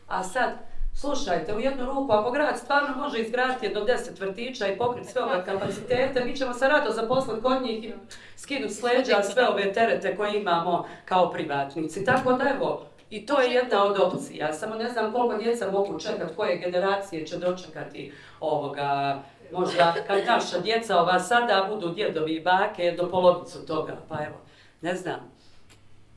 [0.07, 0.49] A sad,
[0.95, 5.23] slušajte, u jednu ruku, ako grad stvarno može izgraditi do 10 vrtića i pokriti sve
[5.23, 7.93] ove kapacitete, mi ćemo se rado zaposliti kod njih i
[8.35, 12.05] skinuti s leđa sve ove terete koje imamo kao privatnici.
[12.05, 15.99] Tako da evo, I to je jedna od opcija, samo ne znam koliko djeca mogu
[15.99, 19.19] čekati, koje generacije će dočekati ovoga,
[19.53, 24.35] možda kad naša djeca ova sada budu djedovi i bake do polovicu toga, pa evo,
[24.81, 25.19] ne znam.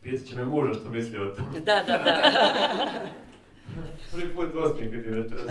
[0.03, 1.61] Pitat će me muža što misli o tome.
[1.61, 2.32] Da, da, da.
[4.12, 5.47] Prvi put večeras.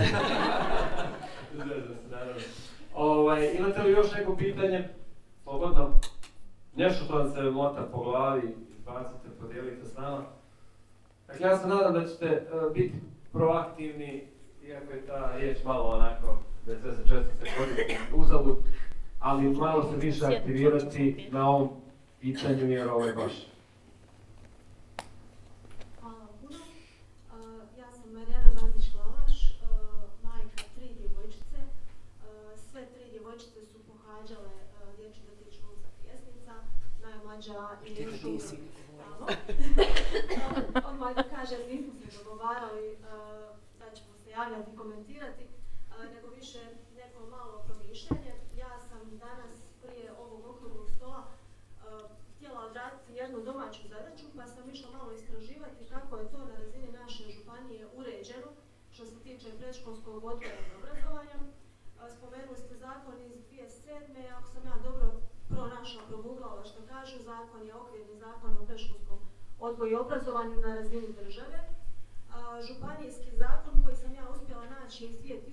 [1.54, 2.42] Zezam se, naravno.
[2.96, 4.90] Ovaj, imate li još neko pitanje?
[5.44, 5.92] Slobodno.
[6.76, 10.24] Nešto što vam se mota po glavi, izbacite, podijelite s nama.
[11.28, 12.94] Dakle, ja se nadam da ćete e, biti
[13.32, 14.28] proaktivni,
[14.68, 18.58] iako je ta riječ malo onako, da sve se često se koristi uzalud,
[19.20, 21.70] ali malo se više aktivirati na ovom
[22.22, 23.34] pitanju jer ovo je baš
[26.00, 26.60] Hvala vam puno.
[27.78, 29.36] Ja sam Marijana Bandić-Glavaš,
[30.24, 31.58] majka tri djevojčice.
[32.72, 34.50] Sve tri djevojčice su pohađale
[34.98, 36.54] dječji vrtić Luca Pjesnica,
[37.02, 37.54] najmlađa
[37.86, 38.42] i još uvijek
[38.98, 39.26] tamo.
[39.26, 42.98] Uh, Odmah da kažem, nismo se dogovarali uh,
[43.80, 46.60] da ćemo se javljati i komentirati, uh, nego više
[46.96, 48.34] neko malo promišljanje.
[48.58, 54.70] Ja sam danas prije ovog okruglog stola uh, htjela odraditi jednu domaću zadaću, pa sam
[54.70, 58.48] išla malo istraživati kako je to na razini naše županije uređeno
[58.92, 59.50] što se tiče
[59.86, 61.38] predškolskog odgoja i obrazovanja.
[62.18, 64.34] Spomenuli ste zakon iz 2007.
[64.38, 65.08] Ako sam ja dobro
[65.50, 69.20] pronašla, proguglala što kaže, zakon je okvirni zakon o predškolskom
[69.60, 71.60] odgoju i obrazovanju na razini države.
[72.68, 75.44] Županijski zakon koji sam ja uspjela naći iz 2000.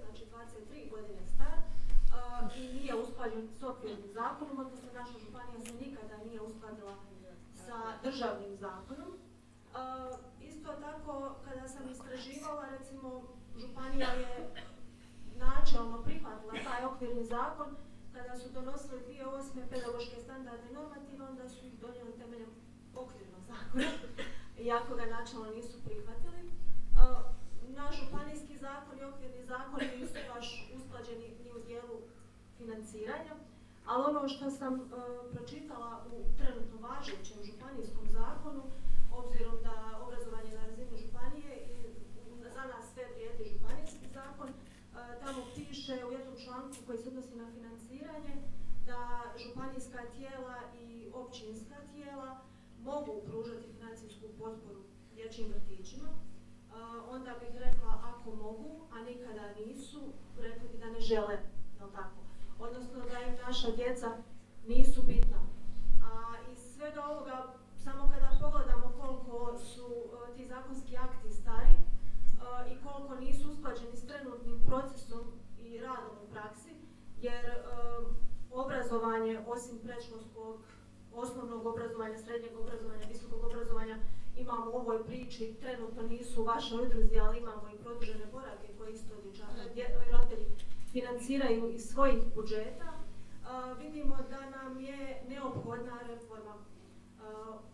[0.00, 0.24] znači
[0.70, 1.58] 23 godine star,
[2.56, 6.94] i nije usklađen s okvirnim zakonom, odnosno naša županija se nikada nije uskladila
[7.54, 9.10] sa državnim zakonom.
[10.40, 13.22] Isto tako, kada sam istraživala, recimo,
[13.58, 14.50] županija je
[15.36, 17.76] načelno prihvatila taj okvirni zakon,
[18.12, 19.68] kada su donosili 2008.
[19.70, 22.50] pedagoške standarde normative, onda su ih donijeli temeljem
[22.94, 23.90] okvirnog zakona,
[24.68, 26.52] iako ga načelno nisu prihvatili.
[27.68, 31.96] Naš županijski zakon i okvirni zakon nisu baš usklađeni ni u dijelu
[32.58, 33.34] financiranja,
[33.86, 34.80] ali ono što sam e,
[35.32, 38.62] pročitala u trenutno važećem županijskom zakonu,
[39.12, 41.76] obzirom da obrazovanje na razini županije i
[42.54, 44.54] za nas sve vrijedi županijski zakon, e,
[45.24, 48.34] tamo piše u jednom članku koji se odnosi na financiranje
[48.86, 52.40] da županijska tijela i općinska tijela
[52.82, 54.80] mogu pružati financijsku potporu
[55.14, 56.08] dječjim vrtićima.
[57.08, 60.00] Onda bih rekla ako mogu, a nikada nisu,
[60.38, 61.38] rekli bi da ne žele,
[61.78, 62.20] jel tako?
[62.58, 64.16] Odnosno da im naša djeca
[64.66, 65.40] nisu bitna.
[66.02, 69.86] A iz svega ovoga, samo kada pogledamo koliko su
[70.30, 71.80] e, ti zakonski akti stari e,
[72.72, 75.24] i koliko nisu usklađeni s trenutnim procesom
[75.58, 76.65] i radom u praksi,
[77.22, 77.62] jer e,
[78.50, 80.60] obrazovanje osim predškolskog,
[81.14, 83.98] osnovnog obrazovanja, srednjeg obrazovanja, visokog obrazovanja
[84.36, 88.92] imamo u ovoj priči, trenutno nisu u vašoj udruzi, ali imamo i produžene boravke koje
[88.92, 89.14] isto
[90.12, 90.46] roditelji
[90.92, 92.92] financiraju iz svojih budžeta.
[93.78, 96.54] Vidimo da nam je neophodna reforma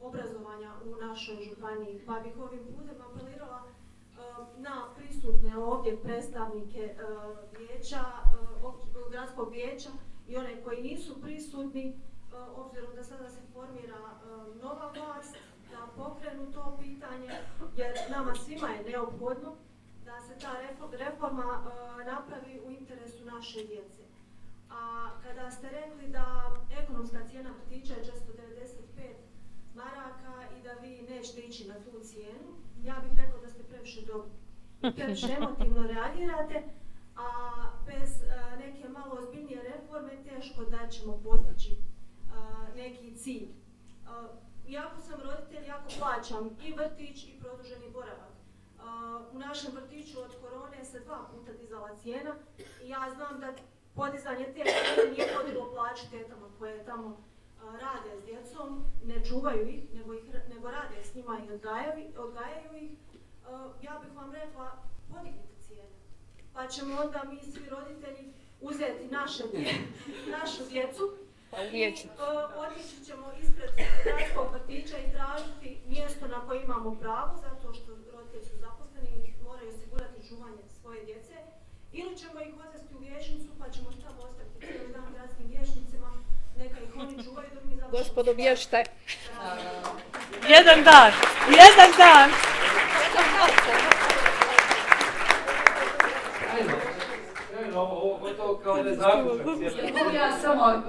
[0.01, 3.63] obrazovanja u našoj županiji, pa bih ovim putem apelirala
[4.57, 8.05] na prisutne ovdje predstavnike a, vijeća,
[8.63, 9.91] op- gradskog vijeća
[10.29, 12.01] i one koji nisu prisutni,
[12.55, 13.97] obzirom da sada se formira
[14.63, 15.37] nova vlast,
[15.71, 17.31] da pokrenu to pitanje,
[17.77, 19.55] jer nama svima je neophodno
[20.05, 21.65] da se ta refo- reforma
[22.07, 24.03] napravi u interesu naše djece.
[24.71, 26.51] A kada ste rekli da
[26.83, 29.15] ekonomska cijena vrtića je 495
[29.75, 32.49] maraka i da vi nećete ići na tu cijenu,
[32.85, 33.41] ja bih rekla
[33.93, 34.33] previše dobri.
[34.97, 36.63] Previše emotivno reagirate,
[37.17, 37.27] a
[37.87, 41.79] bez e, neke malo ozbiljnije reforme teško da ćemo postići e,
[42.77, 43.45] neki cilj.
[43.45, 43.53] E,
[44.69, 48.33] Iako sam roditelj, jako plaćam i vrtić i produženi boravak.
[49.33, 52.35] U našem vrtiću od korone se dva puta dizala cijena
[52.83, 53.53] i ja znam da
[53.95, 57.17] podizanje te cijene nije podilo plaću tetama koje tamo
[57.63, 60.25] rade s djecom, ne čuvaju ih, nego, ih,
[60.55, 61.53] nego rade s njima i
[62.17, 62.91] odgajaju ih.
[63.83, 64.73] Ja bih vam rekla,
[65.11, 65.97] podignite cijene.
[66.53, 69.43] Pa ćemo onda mi svi roditelji uzeti naše,
[70.41, 71.17] našu djecu
[71.73, 72.09] i uh,
[72.57, 73.71] otići ćemo ispred
[74.05, 79.43] gradskog vrtića i tražiti mjesto na koje imamo pravo, zato što roditelji su zaposleni i
[79.43, 81.35] moraju osigurati čuvanje svoje djece.
[81.93, 86.11] Ili ćemo ih odvesti u vijećnicu pa ćemo tamo ostaviti cijeli dan gradskim vijećnicima,
[86.57, 87.99] neka ih oni čuvaju dok mi završimo.
[87.99, 88.85] Gospodo, bježte.
[90.49, 91.13] Jedan dan,
[91.61, 92.31] jedan dan.
[100.15, 100.83] Ja samo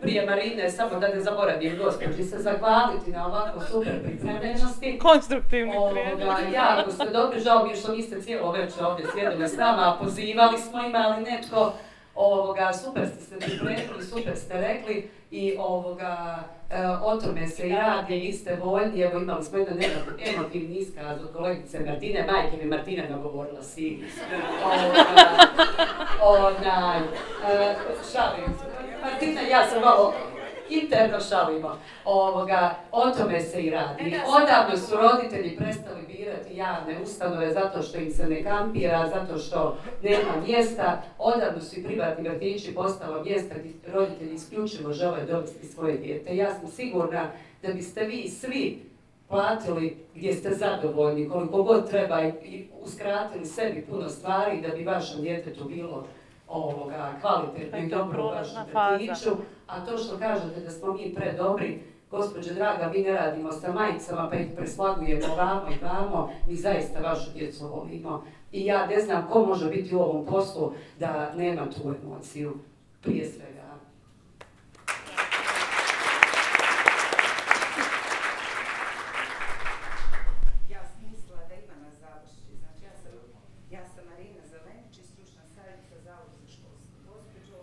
[0.00, 4.98] prije Marine, samo da ne zaboravim gospođi, se zahvaliti na ovako super pripremljenosti.
[4.98, 6.00] Konstruktivni Ovoga,
[6.54, 10.04] jako ste dobri, žao mi je što niste cijelo večer ovdje sjedili s nama, a
[10.04, 11.72] pozivali smo imali netko,
[12.14, 16.38] ovoga, super ste se pripremili, super ste rekli i ovoga,
[16.70, 20.76] e, o tome se i radi, vi ste voljni, evo imali smo jedan emo- emotivni
[20.76, 23.98] iskaz od kolegice Martine, majke mi Martina nagovorila si.
[26.22, 27.74] Onaj, e,
[28.12, 28.64] šalim se.
[29.02, 30.14] Martina, ja sam malo
[30.70, 31.78] interno šalimo.
[32.04, 34.14] Ovoga, o tome se i radi.
[34.26, 39.76] Odavno su roditelji prestali birati javne ustanove zato što im se ne kampira, zato što
[40.02, 41.02] nema mjesta.
[41.18, 46.36] Odavno su i privatni vrtići postalo mjesta gdje roditelji isključivo žele dovesti svoje dijete.
[46.36, 47.30] Ja sam sigurna
[47.62, 48.86] da biste vi svi
[49.28, 54.84] platili gdje ste zadovoljni, koliko god treba i, i uskratili sebi puno stvari da bi
[54.84, 56.06] vašem djetetu bilo
[56.48, 58.94] ovoga, kvalitetno i Neka dobro u prolazna vašem faza.
[58.94, 59.30] vrtiću.
[59.66, 61.80] A to što kažete da smo mi predobri,
[62.10, 67.00] gospođo draga, mi ne radimo sa majicama pa ih preslagujemo vamo i vamo, mi zaista
[67.00, 68.24] vašu djecu volimo.
[68.52, 72.54] I ja ne znam ko može biti u ovom poslu da nema tu emociju,
[73.02, 73.66] prije svega.
[80.70, 82.40] Ja sam mislila da Ivana završi.
[82.60, 83.12] Znači ja sam,
[83.70, 86.96] ja sam Marina Zelenić i stručna savjetnica Zavoda za školstvo.
[87.08, 87.56] Gospođo,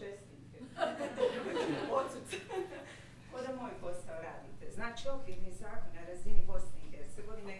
[0.00, 0.58] čestitke.
[1.98, 2.26] Odsud.
[3.30, 4.64] Ko da moj posao radite.
[4.74, 7.56] Znači okvirni zakon na razini Bosne i Hercegovine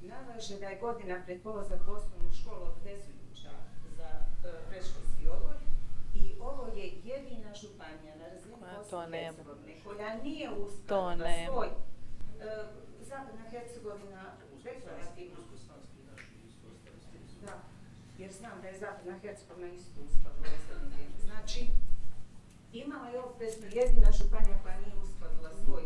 [0.00, 3.52] nalaže da je godina pred polazak u osnovnu školu obvezujuća
[3.98, 4.08] za
[4.44, 5.56] e, predškolski odgoj
[6.14, 9.26] i ovo je jedina županija na razini Koja Bosne to i nema.
[9.36, 11.52] Hercegovine koja nije To uspjela nema.
[11.52, 11.72] svoj e,
[13.10, 14.22] Zapadna Hercegovina
[14.64, 15.36] deklarativno
[17.46, 17.52] da,
[18.18, 21.10] jer znam da je Zapadna Hercegovina njim.
[21.26, 21.60] Znači,
[22.72, 25.84] imala je obvezno jedina županija koja nije uskladila svoj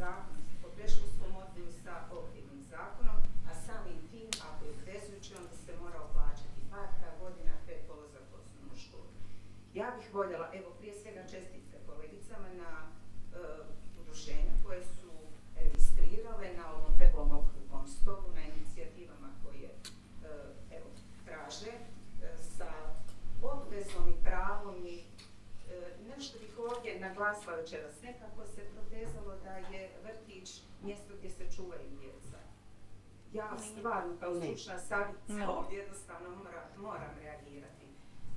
[0.00, 3.18] zakon o predškolskom odgoju sa okvirnim zakonom,
[3.48, 8.34] a samim tim, ako je obvezujući, onda se morao plaćati parka godina pred polazak u
[8.40, 9.10] osnovnu školu.
[9.74, 12.88] Ja bih voljela, evo prije svega čestitke kolegicama na e,
[14.00, 15.10] udruženja koje su
[15.64, 19.74] registrirale na ovom petlom okruglom stolu, na inicijativama koje e,
[20.76, 20.88] evo,
[21.24, 21.82] traže e,
[22.56, 22.70] sa
[23.42, 25.02] obvezom i pravom i e,
[26.08, 26.58] nešto bih
[27.28, 28.02] naglasila večeras.
[28.02, 32.38] Nekako se protezalo da je vrtić mjesto gdje se čuvaju djeca.
[33.32, 37.86] Ja stvarno kao stručna savjetnica ovdje jednostavno mora, moram reagirati.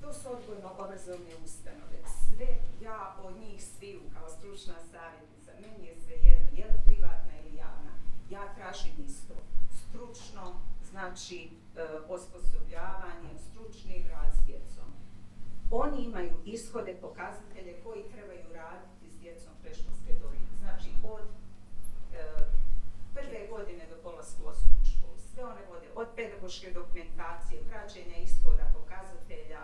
[0.00, 1.98] To su odgojno-obrazovne ustanove.
[2.26, 2.46] Sve
[2.80, 7.56] ja od njih sviju kao stručna savjetnica, meni je sve jedno, je li privatna ili
[7.56, 7.92] javna.
[8.30, 9.34] Ja tražim isto.
[9.82, 14.71] Stručno, znači e, osposobljavanje, stručni rad s djecom.
[15.74, 20.38] Oni imaju ishode, pokazatelje koji trebaju raditi s djecom predškolske dobi.
[20.60, 21.26] Znači od
[22.12, 22.22] e,
[23.14, 25.16] prve godine do polaska u osnovnu školu.
[25.18, 29.62] Sve one vode od pedagoške dokumentacije, praćenja ishoda, pokazatelja,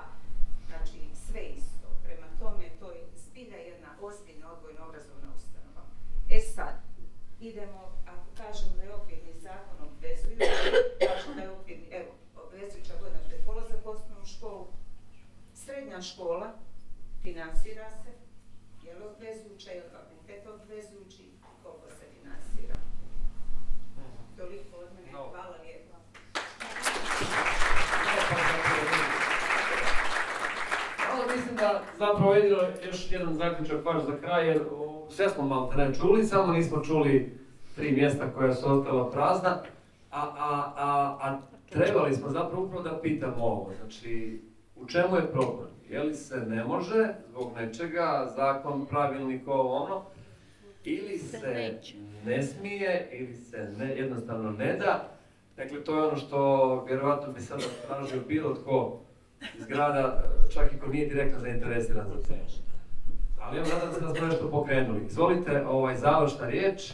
[0.69, 1.87] znači sve isto.
[2.05, 5.83] Prema tome, to je zbilja jedna ozbiljna odgojno-obrazovna ustanova.
[6.31, 6.75] E sad,
[7.41, 10.45] idemo, ako kažemo da je okvirni zakon obvezujući,
[11.09, 12.11] kažemo da je okvirni, evo,
[12.45, 14.67] obvezujuća godina pred polazak u osnovnu školu,
[15.65, 16.53] srednja škola
[17.23, 18.11] financira se,
[18.87, 21.25] je li obvezujuća, je li fakultet obvezujući,
[21.63, 22.75] koliko se financira.
[24.37, 25.29] Toliko od mene, No.
[25.31, 25.97] hvala lijepa.
[31.13, 35.49] Ali mislim da zapravo jedino još jedan zaključak baš za kraj, jer o, sve smo
[35.49, 37.39] malo ne čuli, samo nismo čuli
[37.77, 39.63] tri mjesta koja su ostala prazna,
[40.11, 41.39] a, a, a, a
[41.71, 44.41] trebali smo zapravo upravo da pitamo ovo, znači
[44.77, 45.69] u čemu je problem?
[45.91, 50.03] Je li se ne može zbog nečega, zakon, pravilnik, ovo ono,
[50.85, 51.79] ili Se
[52.25, 55.09] ne smije, ili se ne, jednostavno ne da.
[55.57, 59.01] Dakle, to je ono što vjerojatno bi sada tražio bilo tko
[59.59, 60.23] iz grada,
[60.55, 62.68] čak i ko nije direktno zainteresiran za to.
[63.49, 65.05] Ali evo, nadam se da smo nešto pokrenuli.
[65.07, 66.93] Izvolite, ovaj, završna riječ,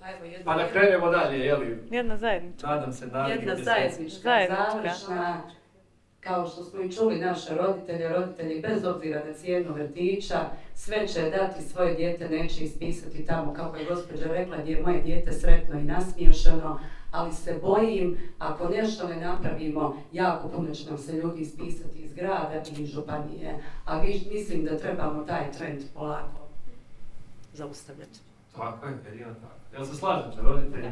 [0.00, 1.78] Pa jedna, pa da krenemo dalje, jeli?
[1.90, 2.66] Jedna zajednička.
[2.66, 4.70] Nadam se, nadam jedna zajednička, Zajednička.
[4.72, 5.42] završna,
[6.20, 10.38] kao što smo i čuli naše roditelje, roditelji bez obzira na cijenu vrtića,
[10.74, 15.00] sve će dati svoje dijete, neće ispisati tamo, kako je gospođa rekla, gdje je moje
[15.02, 16.80] dijete sretno i nasmiješano,
[17.10, 22.14] ali se bojim, ako nešto ne napravimo, jako puno će nam se ljudi ispisati iz
[22.14, 26.48] grada i iz županije, a vi, mislim da trebamo taj trend polako
[27.52, 28.20] zaustavljati.
[28.56, 29.54] Tako je, jedino tako.
[29.72, 30.90] Jel se slažete, roditelji?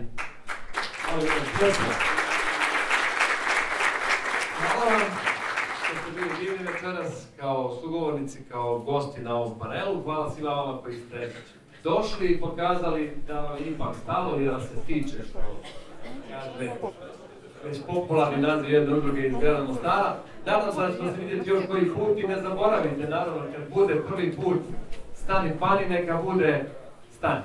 [4.59, 5.29] Hvala vam
[5.89, 10.03] što ste bili divni večeras kao sugovornici, kao gosti na ovom panelu.
[10.03, 11.33] Hvala svima vama koji ste
[11.85, 15.39] došli i pokazali da vam ipak stalo i da se tiče što
[17.65, 20.17] već popularni naziv jedne udruge iz grada Mostara.
[20.47, 23.95] Nadam se da ćemo se vidjeti još koji put i ne zaboravite, naravno, kad bude
[24.09, 24.59] prvi put
[25.15, 26.65] stani pani, neka bude
[27.19, 27.43] stani.